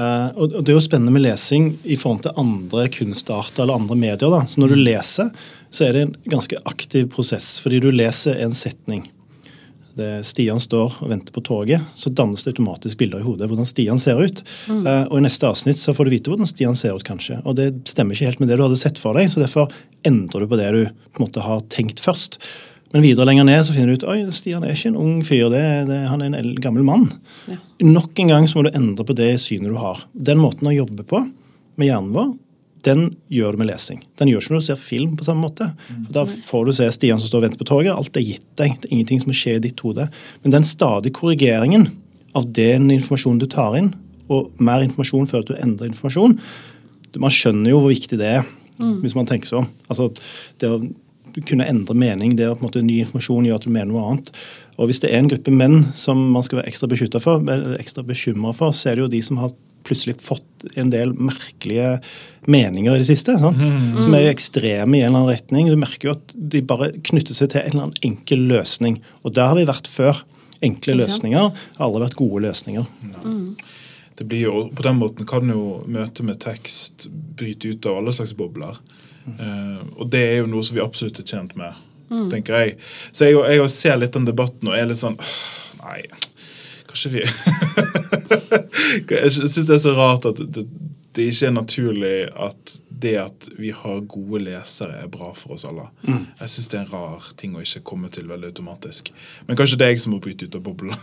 [0.00, 3.76] Uh, og og Det er jo spennende med lesing i forhold til andre kunstarter eller
[3.76, 4.30] andre medier.
[4.30, 4.46] da.
[4.46, 5.30] Så Når du leser,
[5.70, 9.10] så er det en ganske aktiv prosess, fordi du leser en setning.
[9.98, 13.68] Det Stian står og venter på toget, så dannes det automatisk bilder i hodet hvordan
[13.68, 14.42] Stian ser ut.
[14.70, 17.40] Eh, og I neste avsnitt så får du vite hvordan Stian ser ut, kanskje.
[17.44, 19.70] Og det stemmer ikke helt med det du hadde sett for deg, så derfor
[20.06, 22.40] endrer du på det du på en måte har tenkt først.
[22.94, 25.46] Men videre lenger ned så finner du ut oi, Stian er ikke en ung fyr,
[25.52, 27.06] det, det, han er en gammel mann.
[27.50, 27.58] Ja.
[27.86, 30.02] Nok en gang så må du endre på det synet du har.
[30.12, 31.22] Den måten å jobbe på
[31.78, 32.32] med hjernen vår,
[32.86, 34.02] den gjør du med lesing.
[34.20, 35.70] Den gjør ikke når du ser film på samme måte.
[36.06, 37.92] For da får du se Stian som står og venter på toget.
[37.94, 38.76] Alt er gitt deg.
[38.80, 40.06] Det er ingenting som skjer i ditt hode.
[40.44, 41.88] Men den stadige korrigeringen
[42.38, 43.92] av den informasjonen du tar inn,
[44.30, 46.36] og mer informasjon før du endrer informasjon,
[47.18, 48.50] man skjønner jo hvor viktig det er,
[49.02, 49.66] hvis man tenker sånn.
[49.90, 50.06] Altså,
[50.62, 50.78] det å
[51.46, 54.04] kunne endre mening, det å på en måte ny informasjon gjør at du mener noe
[54.06, 54.30] annet.
[54.78, 57.42] Og Hvis det er en gruppe menn som man skal være ekstra for,
[57.76, 59.52] ekstra bekymra for, så er det jo de som har
[59.86, 60.46] plutselig fått
[60.78, 61.94] en del merkelige
[62.50, 63.36] meninger i det siste.
[63.40, 63.60] Sant?
[64.00, 65.70] Som er ekstreme i en eller annen retning.
[65.72, 69.00] Du merker jo at de bare knytter seg til en eller annen enkel løsning.
[69.24, 70.22] Og der har vi vært før.
[70.60, 72.88] Enkle løsninger har aldri vært gode løsninger.
[74.20, 77.06] Det blir jo, På den måten kan jo møtet med tekst
[77.40, 78.76] bryte ut av alle slags bobler.
[79.30, 81.72] Eh, og det er jo noe som vi absolutt er tjent med,
[82.32, 82.76] tenker jeg.
[83.12, 85.40] Så jeg, jeg ser litt den debatten og er litt sånn «Åh,
[85.80, 86.02] Nei,
[86.90, 87.22] kanskje vi
[88.98, 90.66] Jeg syns det er så rart at det,
[91.16, 95.64] det ikke er naturlig at det at vi har gode lesere, er bra for oss
[95.64, 95.86] alle.
[96.04, 99.08] Jeg syns det er en rar ting å ikke komme til veldig automatisk.
[99.48, 100.96] Men kanskje det er jeg som må bryte ut av boblen.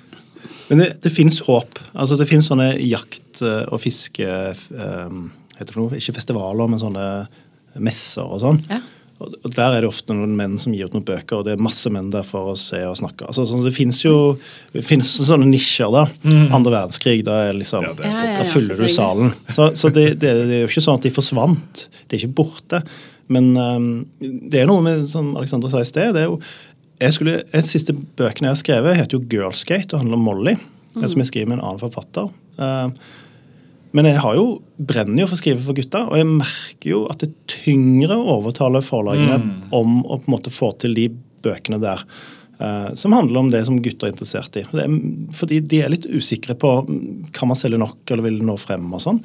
[0.68, 1.78] Men det, det fins håp.
[1.94, 4.26] Altså Det fins sånne jakt- og fiske...
[4.72, 5.98] Um, heter det noe?
[5.98, 7.04] Ikke festivaler, men sånne
[7.80, 8.58] messer og sånn.
[8.70, 8.80] Ja.
[9.16, 11.62] Og Der er det ofte noen menn som gir ut noen bøker, og det er
[11.64, 13.28] masse menn der for å se og snakke.
[13.30, 14.36] Altså, sånn, det fins jo
[14.74, 15.88] det finnes sånne nisjer.
[15.94, 16.04] da.
[16.56, 19.32] Andre verdenskrig, da er liksom, Ja, er Ja, ja, ja, da fyller du salen.
[19.48, 21.86] Så, så det, det, det er jo ikke sånn at de forsvant.
[22.04, 22.82] Det er ikke borte.
[23.32, 23.90] Men um,
[24.20, 26.36] det er noe med, som Alexandra sa i sted det er jo,
[27.00, 30.56] jeg skulle, En siste bøkene jeg har skrevet, heter jo 'Girlskate' og handler om Molly.
[30.96, 32.30] Som jeg skriver med en annen forfatter.
[32.56, 32.88] Uh,
[33.96, 37.04] men jeg har jo, brenner jo for å skrive for gutta, og jeg merker jo
[37.08, 39.38] at det er tyngre å overtale forlagene
[39.74, 41.06] om å på en måte få til de
[41.44, 42.02] bøkene der.
[42.56, 44.64] Uh, som handler om det som gutter er interessert i.
[44.68, 44.98] Det er,
[45.36, 48.86] fordi de er litt usikre på mm, kan man selge nok eller vil nå frem.
[48.96, 49.20] og sånn.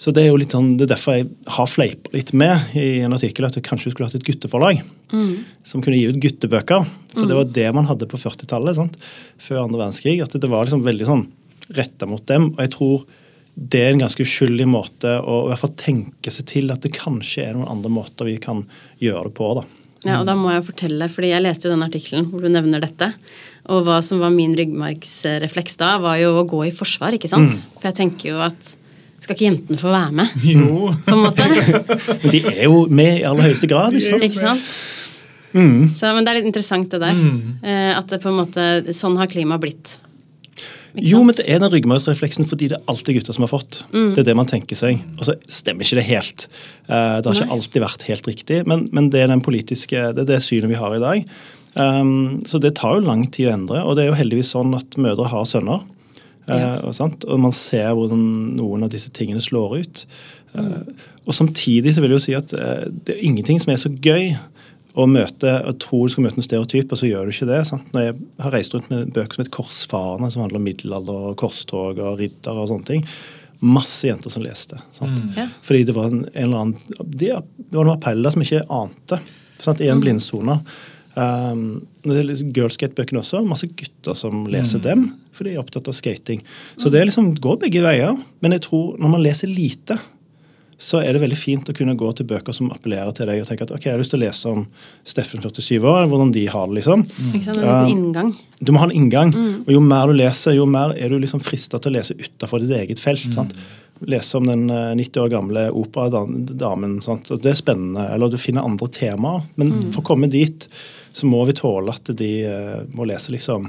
[0.00, 3.02] Så Det er jo litt sånn, det er derfor jeg har fleipa litt med i
[3.04, 4.80] en artikkel at vi kanskje skulle hatt et gutteforlag
[5.66, 6.86] som kunne gi ut guttebøker.
[7.12, 8.96] For det var det man hadde på 40-tallet,
[9.36, 10.16] før andre verdenskrig.
[10.24, 11.26] At det var liksom veldig sånn
[11.76, 12.48] retta mot dem.
[12.54, 13.04] Og jeg tror
[13.54, 16.92] det er en ganske uskyldig måte å i hvert fall tenke seg til at det
[16.96, 18.62] kanskje er noen andre måter vi kan
[19.02, 19.50] gjøre det på.
[19.60, 19.64] da.
[20.06, 22.80] Ja, og da må jeg fortelle, fordi jeg leste jo den artikkelen hvor du nevner
[22.80, 23.10] dette.
[23.68, 27.58] Og hva som var min ryggmargsrefleks da, var jo å gå i forsvar, ikke sant?
[27.76, 28.76] For jeg tenker jo at
[29.20, 30.88] skal ikke jentene få være med, Jo.
[31.04, 31.44] på en måte?
[32.22, 33.92] Men de er jo med i aller høyeste grad.
[33.98, 34.24] ikke sant?
[34.30, 34.72] ikke sant?
[35.50, 37.16] Så, men det er litt interessant det der.
[37.18, 37.56] Mm.
[37.98, 39.96] at det på en måte, sånn har klimaet blitt.
[40.98, 43.84] Jo, men det er den ryggmargsrefleksen fordi det er alltid gutter som har fått.
[43.92, 44.98] Det er det man tenker seg.
[45.18, 46.48] Og så stemmer ikke det helt.
[46.88, 50.24] Uh, Det har ikke alltid vært helt riktig, men, men det er den politiske, det
[50.24, 51.24] er det synet vi har i dag.
[51.78, 54.74] Um, så det tar jo lang tid å endre, og det er jo heldigvis sånn
[54.74, 55.84] at mødre har sønner.
[56.48, 56.80] Eh, Ja.
[56.82, 57.22] og, sant?
[57.24, 60.06] og man ser hvordan noen av disse tingene slår ut.
[60.58, 60.80] Eh,
[61.26, 63.92] og samtidig så vil jeg jo si at uh, det er ingenting som er så
[64.02, 64.32] gøy
[64.98, 67.60] å møte og tror du skal møte en stereotyp, og så gjør du ikke det.
[67.68, 67.90] Sant?
[67.94, 71.36] Når jeg har reist rundt med bøker som heter 'Korsfarerne', som handler om middelalder, og
[71.36, 73.04] korstog og riddere og sånne ting.
[73.60, 74.78] Masse jenter som leste.
[75.36, 75.46] Ja.
[75.62, 79.20] Fordi det var en, en eller annen det, Det var noen appeller som ikke ante.
[79.58, 79.80] Sant?
[79.80, 80.62] I en blindsone.
[81.14, 83.44] Um, det liksom Girlskate-bøkene også.
[83.44, 86.42] Masse gutter som leser dem for de er opptatt av skating.
[86.76, 88.16] Så det er liksom, går begge veier.
[88.44, 89.96] Men jeg tror når man leser lite,
[90.80, 93.48] så er det veldig fint å kunne gå til bøker som appellerer til deg og
[93.50, 94.62] tenke at ok, jeg har lyst til å lese om
[95.04, 96.78] Steffen 47 år, hvordan de har det.
[96.78, 97.02] liksom.
[97.34, 97.60] Ikke sant?
[97.60, 98.30] En liten inngang.
[98.64, 99.34] Du må ha en inngang.
[99.66, 102.64] Og jo mer du leser, jo mer er du liksom frista til å lese utafor
[102.64, 103.28] ditt eget felt.
[103.36, 103.52] sant?
[104.08, 106.96] Lese om den eh, 90 år gamle operadamen.
[107.04, 107.28] sant?
[107.30, 108.06] Og Det er spennende.
[108.14, 109.44] Eller du finner andre temaer.
[109.60, 110.64] Men for å komme dit
[111.12, 113.68] så må vi tåle at de eh, må lese liksom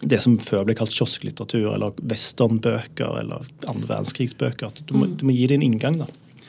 [0.00, 4.82] det som før ble kalt kiosklitteratur, eller westernbøker eller andre verdenskrigsbøker.
[4.86, 5.98] Du, må, du må gi det en inngang.
[6.02, 6.06] da.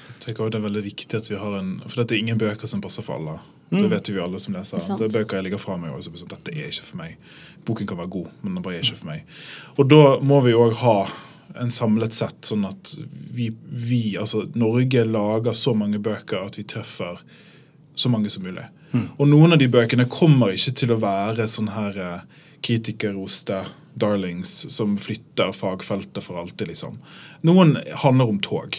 [0.10, 2.38] Jeg tenker også Det er veldig viktig at vi har en For det er ingen
[2.38, 3.40] bøker som passer for alle.
[3.70, 4.82] Det vet jo vi alle som leser.
[4.98, 5.94] Det er bøker jeg legger fra meg.
[5.94, 7.18] Og så blir sånn, dette er ikke for meg.
[7.66, 9.36] Boken kan være god, men den bare er ikke for meg.
[9.78, 10.98] Og da må vi òg ha
[11.60, 12.94] en samlet sett, sånn at
[13.34, 17.22] vi, vi, altså Norge lager så mange bøker at vi treffer
[17.98, 18.66] så mange som mulig.
[19.20, 21.98] Og noen av de bøkene kommer ikke til å være sånn her
[22.62, 23.62] kritikerroste
[24.00, 26.98] darlings som flytter fagfeltet for alltid, liksom.
[27.42, 28.78] Noen handler om tog.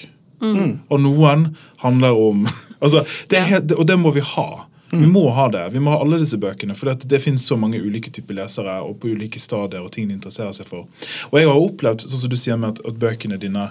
[0.89, 1.51] Og noen
[1.83, 2.47] handler om
[2.81, 4.67] altså, det helt- Og det må vi ha.
[4.91, 5.69] Vi må ha det.
[5.71, 6.75] Vi må ha alle disse bøkene.
[6.75, 10.09] For det, det finnes så mange ulike typer lesere og på ulike stadier og ting
[10.11, 10.89] de interesserer seg for.
[11.31, 13.69] Og jeg har opplevd sånn som du sier med at, at bøkene dine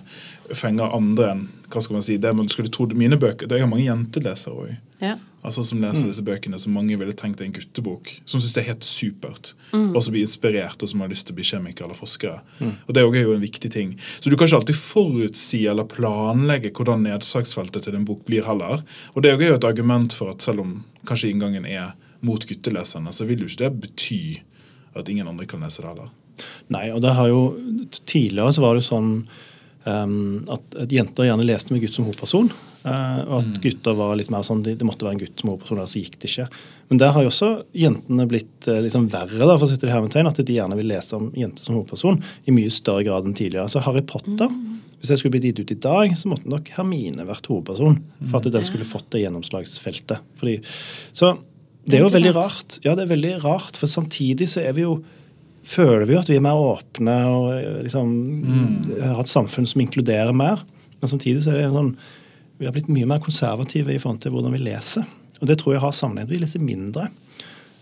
[0.55, 3.67] fenger andre enn hva skal man si, det man skulle tro mine bøker, er jo
[3.69, 4.77] mange jentelesere òg.
[5.03, 5.17] Ja.
[5.45, 8.11] Altså Som leser disse bøkene som mange ville tenkt er en guttebok.
[8.25, 9.53] Som syns det er helt supert.
[9.95, 12.41] Og som blir inspirert, og som har lyst til å bli kjemiker eller forskere.
[12.87, 13.95] Og Det er jo en viktig ting.
[14.19, 18.83] Så du kan ikke alltid forutsi eller planlegge hvordan nedsagsfeltet til en bok blir heller.
[19.15, 23.13] Og det er jo et argument for at selv om kanskje inngangen er mot gutteleserne,
[23.15, 24.23] så vil jo ikke det bety
[24.99, 26.09] at ingen andre kan lese det heller.
[26.71, 27.41] Nei, og det har jo
[27.89, 29.23] Tidligere så var det sånn
[29.87, 32.49] at, at, jenter gjerne leste med gutt som hovedperson.
[32.79, 33.55] Uh, og at mm.
[33.63, 36.29] gutter var litt mer sånn, det, måtte være en gutt som hovedperson, ellers gikk det
[36.31, 36.45] ikke.
[36.89, 39.95] Men der har jo også jentene blitt uh, liksom verre, da, for å sitte det
[39.95, 43.35] hermetegn, at de gjerne vil lese om jenter som hovedperson i mye større grad enn
[43.37, 43.67] tidligere.
[43.71, 44.79] Så Harry Potter, mm.
[45.01, 48.01] hvis jeg skulle blitt gitt ut i dag, så måtte nok Hermine vært hovedperson.
[48.25, 50.27] For at den skulle fått det gjennomslagsfeltet.
[50.39, 50.59] Fordi,
[51.11, 51.35] så
[51.89, 52.79] det er jo veldig rart.
[52.85, 54.99] Ja, det er veldig rart, for samtidig så er vi jo
[55.69, 57.49] føler vi jo at vi er mer åpne og
[57.85, 58.69] liksom, mm.
[59.03, 60.63] har et samfunn som inkluderer mer.
[60.99, 61.93] Men samtidig så er det sånn,
[62.59, 65.05] vi har blitt mye mer konservative i forhold til hvordan vi leser.
[65.39, 67.07] Og det tror jeg har sammenheng med at vi leser mindre.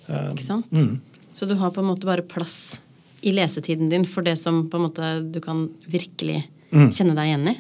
[0.08, 0.70] Ikke sant?
[0.76, 1.00] Mm.
[1.34, 2.80] Så du har på en måte bare plass
[3.26, 6.92] i lesetiden din for det som på en måte du kan virkelig mm.
[6.92, 7.56] kjenne deg igjen i?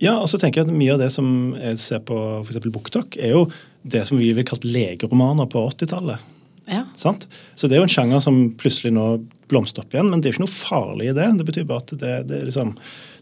[0.00, 1.26] Ja, og så tenker jeg at Mye av det som
[1.58, 2.62] jeg ser på f.eks.
[2.72, 3.44] BookTok, er jo
[3.82, 6.22] det som vi vil kalt legeromaner på 80-tallet.
[6.70, 6.84] Ja.
[6.94, 9.06] Så det er jo en sjanger som plutselig nå
[9.50, 11.26] blomstrer opp igjen, men det er jo ikke noe farlig i det.
[11.40, 12.72] Det betyr bare at det, det, liksom,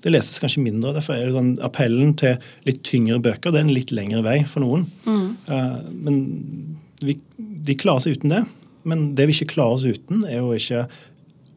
[0.05, 0.93] det leses kanskje mindre.
[0.97, 2.37] Derfor er det sånn appellen til
[2.69, 4.85] litt tyngre bøker det er en litt lengre vei for noen.
[5.09, 5.29] Mm.
[5.49, 6.19] Uh, men
[7.05, 8.43] vi, de klarer seg uten det.
[8.89, 10.85] Men det vi ikke klarer oss uten, er jo ikke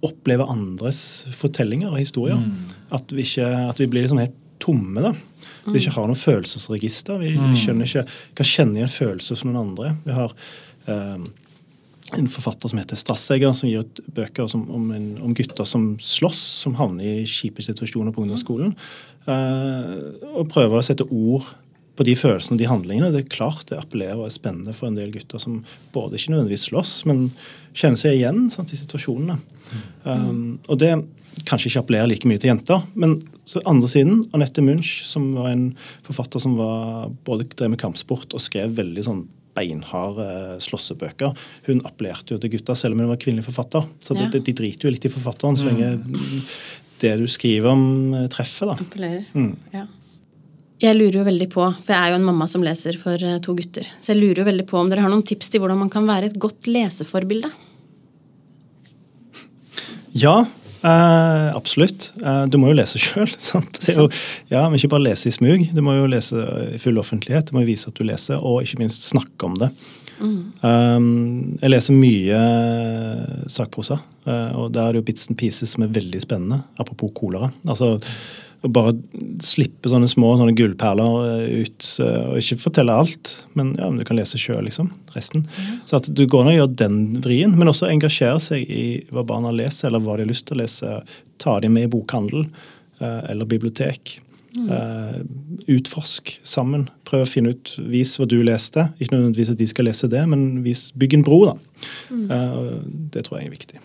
[0.05, 1.01] oppleve andres
[1.37, 2.39] fortellinger og historier.
[2.39, 2.71] Mm.
[2.97, 5.03] At, vi ikke, at, vi blir liksom helt tomme.
[5.03, 5.13] da.
[5.67, 7.21] Vi ikke har noe følelsesregister.
[7.21, 7.53] Vi, mm.
[7.53, 8.05] vi ikke,
[8.37, 9.93] kan kjenne igjen følelser som noen andre.
[10.05, 10.33] Vi har
[10.87, 11.29] uh,
[12.17, 15.93] en forfatter som heter Strassegger, som gir ut bøker som, om, en, om, gutter som
[16.03, 18.73] slåss, som havner i kjipe situasjoner på ungdomsskolen.
[19.27, 21.47] Uh, og prøver å sette ord
[21.99, 23.11] på de følelsene og de handlingene.
[23.13, 25.61] Det er klart det appellerer og er spennende for en del gutter som
[25.93, 27.27] både ikke nødvendigvis slåss, men
[27.77, 29.37] kjenner seg igjen sant, i situasjonene.
[30.03, 30.95] Um, og det
[31.47, 32.81] kanskje ikke appellerer like mye til jenter.
[32.99, 35.69] Men så andre siden, Anette Munch, som var en
[36.07, 39.23] forfatter som var, både drev med kampsport og skrev veldig sånn
[39.57, 40.27] beinharde
[40.63, 41.33] slåssebøker.
[41.67, 43.87] Hun appellerte jo til gutta, selv om hun var kvinnelig forfatter.
[44.03, 44.27] Så ja.
[44.31, 46.45] de, de, driter jo litt i forfatteren så lenge mm.
[47.03, 47.83] det du skriver om,
[48.19, 48.71] eh, treffer.
[48.71, 48.77] da.
[48.85, 49.25] Appellerer.
[49.35, 49.51] Mm.
[49.75, 49.87] Ja.
[50.81, 53.41] Jeg lurer jo veldig på, for jeg er jo en mamma som leser for eh,
[53.45, 55.83] to gutter, så jeg lurer jo veldig på om dere har noen tips til hvordan
[55.83, 57.51] man kan være et godt leseforbilde?
[60.17, 60.41] Ja,
[60.81, 62.09] Uh, absolutt.
[62.23, 63.29] Uh, du må jo lese sjøl.
[64.49, 65.67] Ja, men ikke bare lese i smug.
[65.75, 67.49] Du må jo lese i full offentlighet.
[67.49, 69.69] Du må jo vise at du leser, og ikke minst snakke om det.
[70.21, 70.41] Mm.
[70.61, 71.05] Um,
[71.61, 72.41] jeg leser mye
[73.49, 76.61] sakprosa, uh, og der er det jo bits and pieces som er veldig spennende.
[76.81, 77.49] Apropos kolera.
[77.69, 77.95] Altså,
[78.61, 78.93] og bare
[79.41, 81.87] slippe sånne små sånne gullperler eh, ut.
[82.03, 84.91] Eh, og Ikke fortelle alt, men, ja, men du kan lese sjøl, liksom.
[85.15, 85.47] Resten.
[85.49, 85.79] Mm.
[85.89, 89.25] Så at du går an å gjøre den vrien, men også engasjere seg i hva
[89.27, 90.99] barna leser, eller hva de har lyst til å lese.
[91.41, 94.19] Ta dem med i bokhandel eh, eller bibliotek.
[94.51, 94.67] Mm.
[95.71, 96.83] Utforsk sammen.
[97.07, 98.83] Prøv å finne ut Vis hva du leste.
[98.99, 101.39] Ikke nødvendigvis at de skal lese det, men vis, bygg en bro.
[101.53, 101.55] da.
[102.11, 103.07] Mm.
[103.15, 103.79] Det tror jeg er viktig.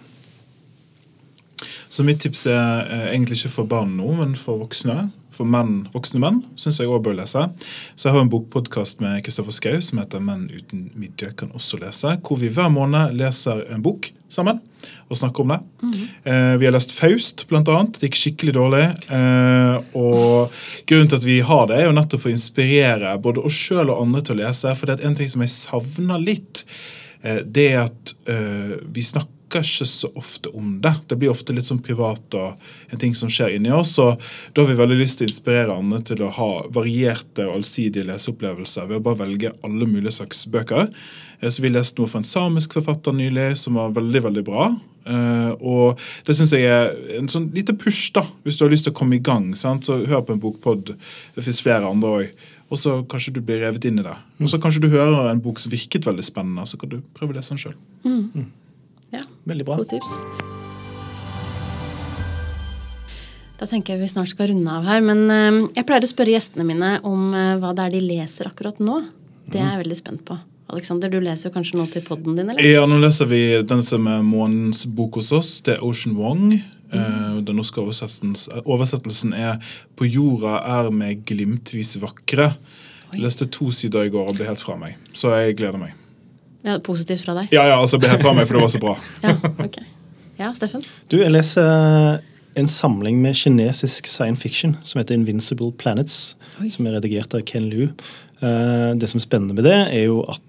[1.88, 5.08] Så mitt tips er eh, egentlig ikke for barn nå, men for voksne.
[5.36, 7.42] For menn, voksne menn syns jeg òg bør lese.
[7.94, 11.80] Så jeg har en bokpodkast med Kristoffer Schou som heter 'Menn uten midje kan også
[11.82, 14.60] lese', hvor vi hver måned leser en bok sammen
[15.08, 15.60] og snakker om det.
[15.82, 16.06] Mm -hmm.
[16.24, 18.00] eh, vi har lest Faust, blant annet.
[18.00, 18.84] Det gikk skikkelig dårlig.
[19.10, 20.52] Eh, og
[20.86, 23.90] grunnen til at vi har det, er jo nettopp for å inspirere både oss sjøl
[23.90, 24.74] og andre til å lese.
[24.74, 26.64] For det er en ting som jeg savner litt,
[27.22, 30.92] eh, det er at eh, vi snakker snakker ikke så ofte om det.
[31.08, 32.56] Det blir ofte litt sånn privat og
[32.90, 33.98] en ting som skjer inni oss.
[33.98, 34.20] og
[34.54, 38.06] Da har vi veldig lyst til å inspirere andre til å ha varierte og allsidige
[38.06, 40.90] leseopplevelser ved å bare velge alle mulige slags bøker.
[41.40, 44.74] Eh, så Vi leste noe fra en samisk forfatter nylig som var veldig veldig bra.
[45.06, 48.84] Uh, og Det syns jeg er en sånn lite push da, hvis du har lyst
[48.84, 49.54] til å komme i gang.
[49.54, 49.86] Sant?
[49.86, 50.96] så Hør på en bokpod.
[51.34, 52.46] Det fins flere andre òg.
[52.66, 54.16] Og så kanskje du blir revet inn i det.
[54.42, 57.30] Og så kanskje du hører en bok som virket veldig spennende, så kan du prøve
[57.30, 57.76] å lese den sjøl.
[58.02, 58.50] Mm.
[59.16, 59.22] Mm.
[59.22, 59.76] Ja, Veldig bra.
[59.80, 60.20] God tips.
[63.56, 65.00] Da tenker jeg vi snart skal runde av her.
[65.04, 68.50] Men uh, jeg pleier å spørre gjestene mine om uh, hva det er de leser
[68.50, 69.00] akkurat nå.
[69.46, 70.36] Det er jeg veldig spent på.
[70.74, 72.50] Alexander, du leser kanskje noe til poden din?
[72.50, 72.64] eller?
[72.66, 75.52] Ja, nå leser vi den som er månens bok hos oss.
[75.62, 76.56] Det er Ocean Wong.
[76.90, 77.44] Mm.
[77.46, 79.58] Den norske oversettelsen, oversettelsen, er
[79.96, 82.56] 'På jorda er vi glimtvis vakre'.
[83.12, 84.96] Jeg leste to sider i går og ble helt fra meg.
[85.12, 85.94] Så jeg gleder meg.
[86.66, 87.52] Ja, Positivt fra deg?
[87.54, 88.96] Ja, ja, altså ble jeg fra meg, for det var så bra.
[89.26, 89.78] ja, ok.
[90.36, 90.82] Ja, Steffen?
[91.08, 92.18] Du, jeg leser
[92.56, 96.70] en samling med kinesisk science fiction som heter Invincible Planets, Oi.
[96.72, 97.90] som er redigert av Ken Liu.
[98.40, 100.42] Eh, det som er spennende med det, er jo at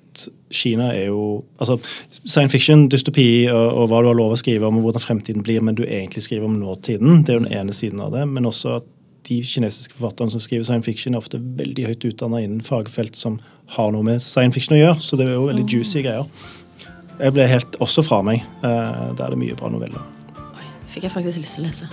[0.49, 1.77] Kina er jo altså
[2.25, 5.45] Science fiction, dystopi og, og hva du har lov å skrive om og hvordan fremtiden
[5.45, 7.21] blir, men du egentlig skriver om nåtiden.
[7.21, 8.23] Det er jo den ene siden av det.
[8.31, 8.87] Men også at
[9.27, 13.39] de kinesiske forfatterne som skriver science fiction, er ofte veldig høyt utdanna innen fagfelt som
[13.75, 14.99] har noe med science fiction å gjøre.
[15.03, 15.71] Så det er jo veldig mm.
[15.73, 16.29] juicy greier.
[17.17, 18.45] Jeg ble helt også fra meg.
[18.61, 20.03] Uh, der er det mye bra noveller.
[20.53, 21.89] Oi, fikk jeg faktisk lyst til å lese.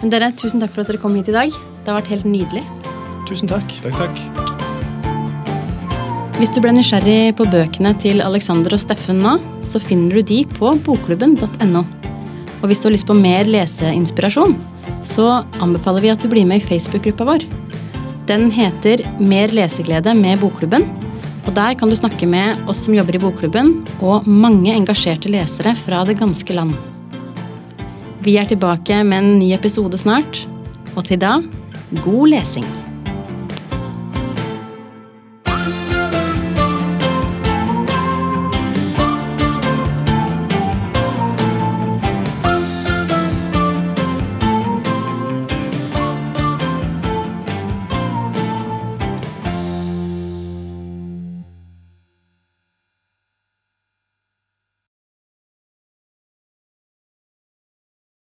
[0.00, 1.52] Men dere, tusen takk for at dere kom hit i dag.
[1.52, 2.64] Det har vært helt nydelig.
[3.28, 3.78] Tusen takk.
[3.84, 4.16] Takk, takk.
[6.36, 10.42] Hvis du ble nysgjerrig på bøkene til Alexander og Steffen nå, så finner du de
[10.58, 11.86] på bokklubben.no.
[12.62, 14.56] Og hvis du har lyst på mer leseinspirasjon,
[15.06, 17.46] så anbefaler vi at du blir med i Facebook-gruppa vår.
[18.26, 20.86] Den heter Mer leseglede med Bokklubben.
[21.46, 25.76] Og der kan du snakke med oss som jobber i Bokklubben, og mange engasjerte lesere
[25.78, 26.74] fra det ganske land.
[28.26, 30.42] Vi er tilbake med en ny episode snart,
[30.96, 31.38] og til da
[32.02, 32.85] god lesing!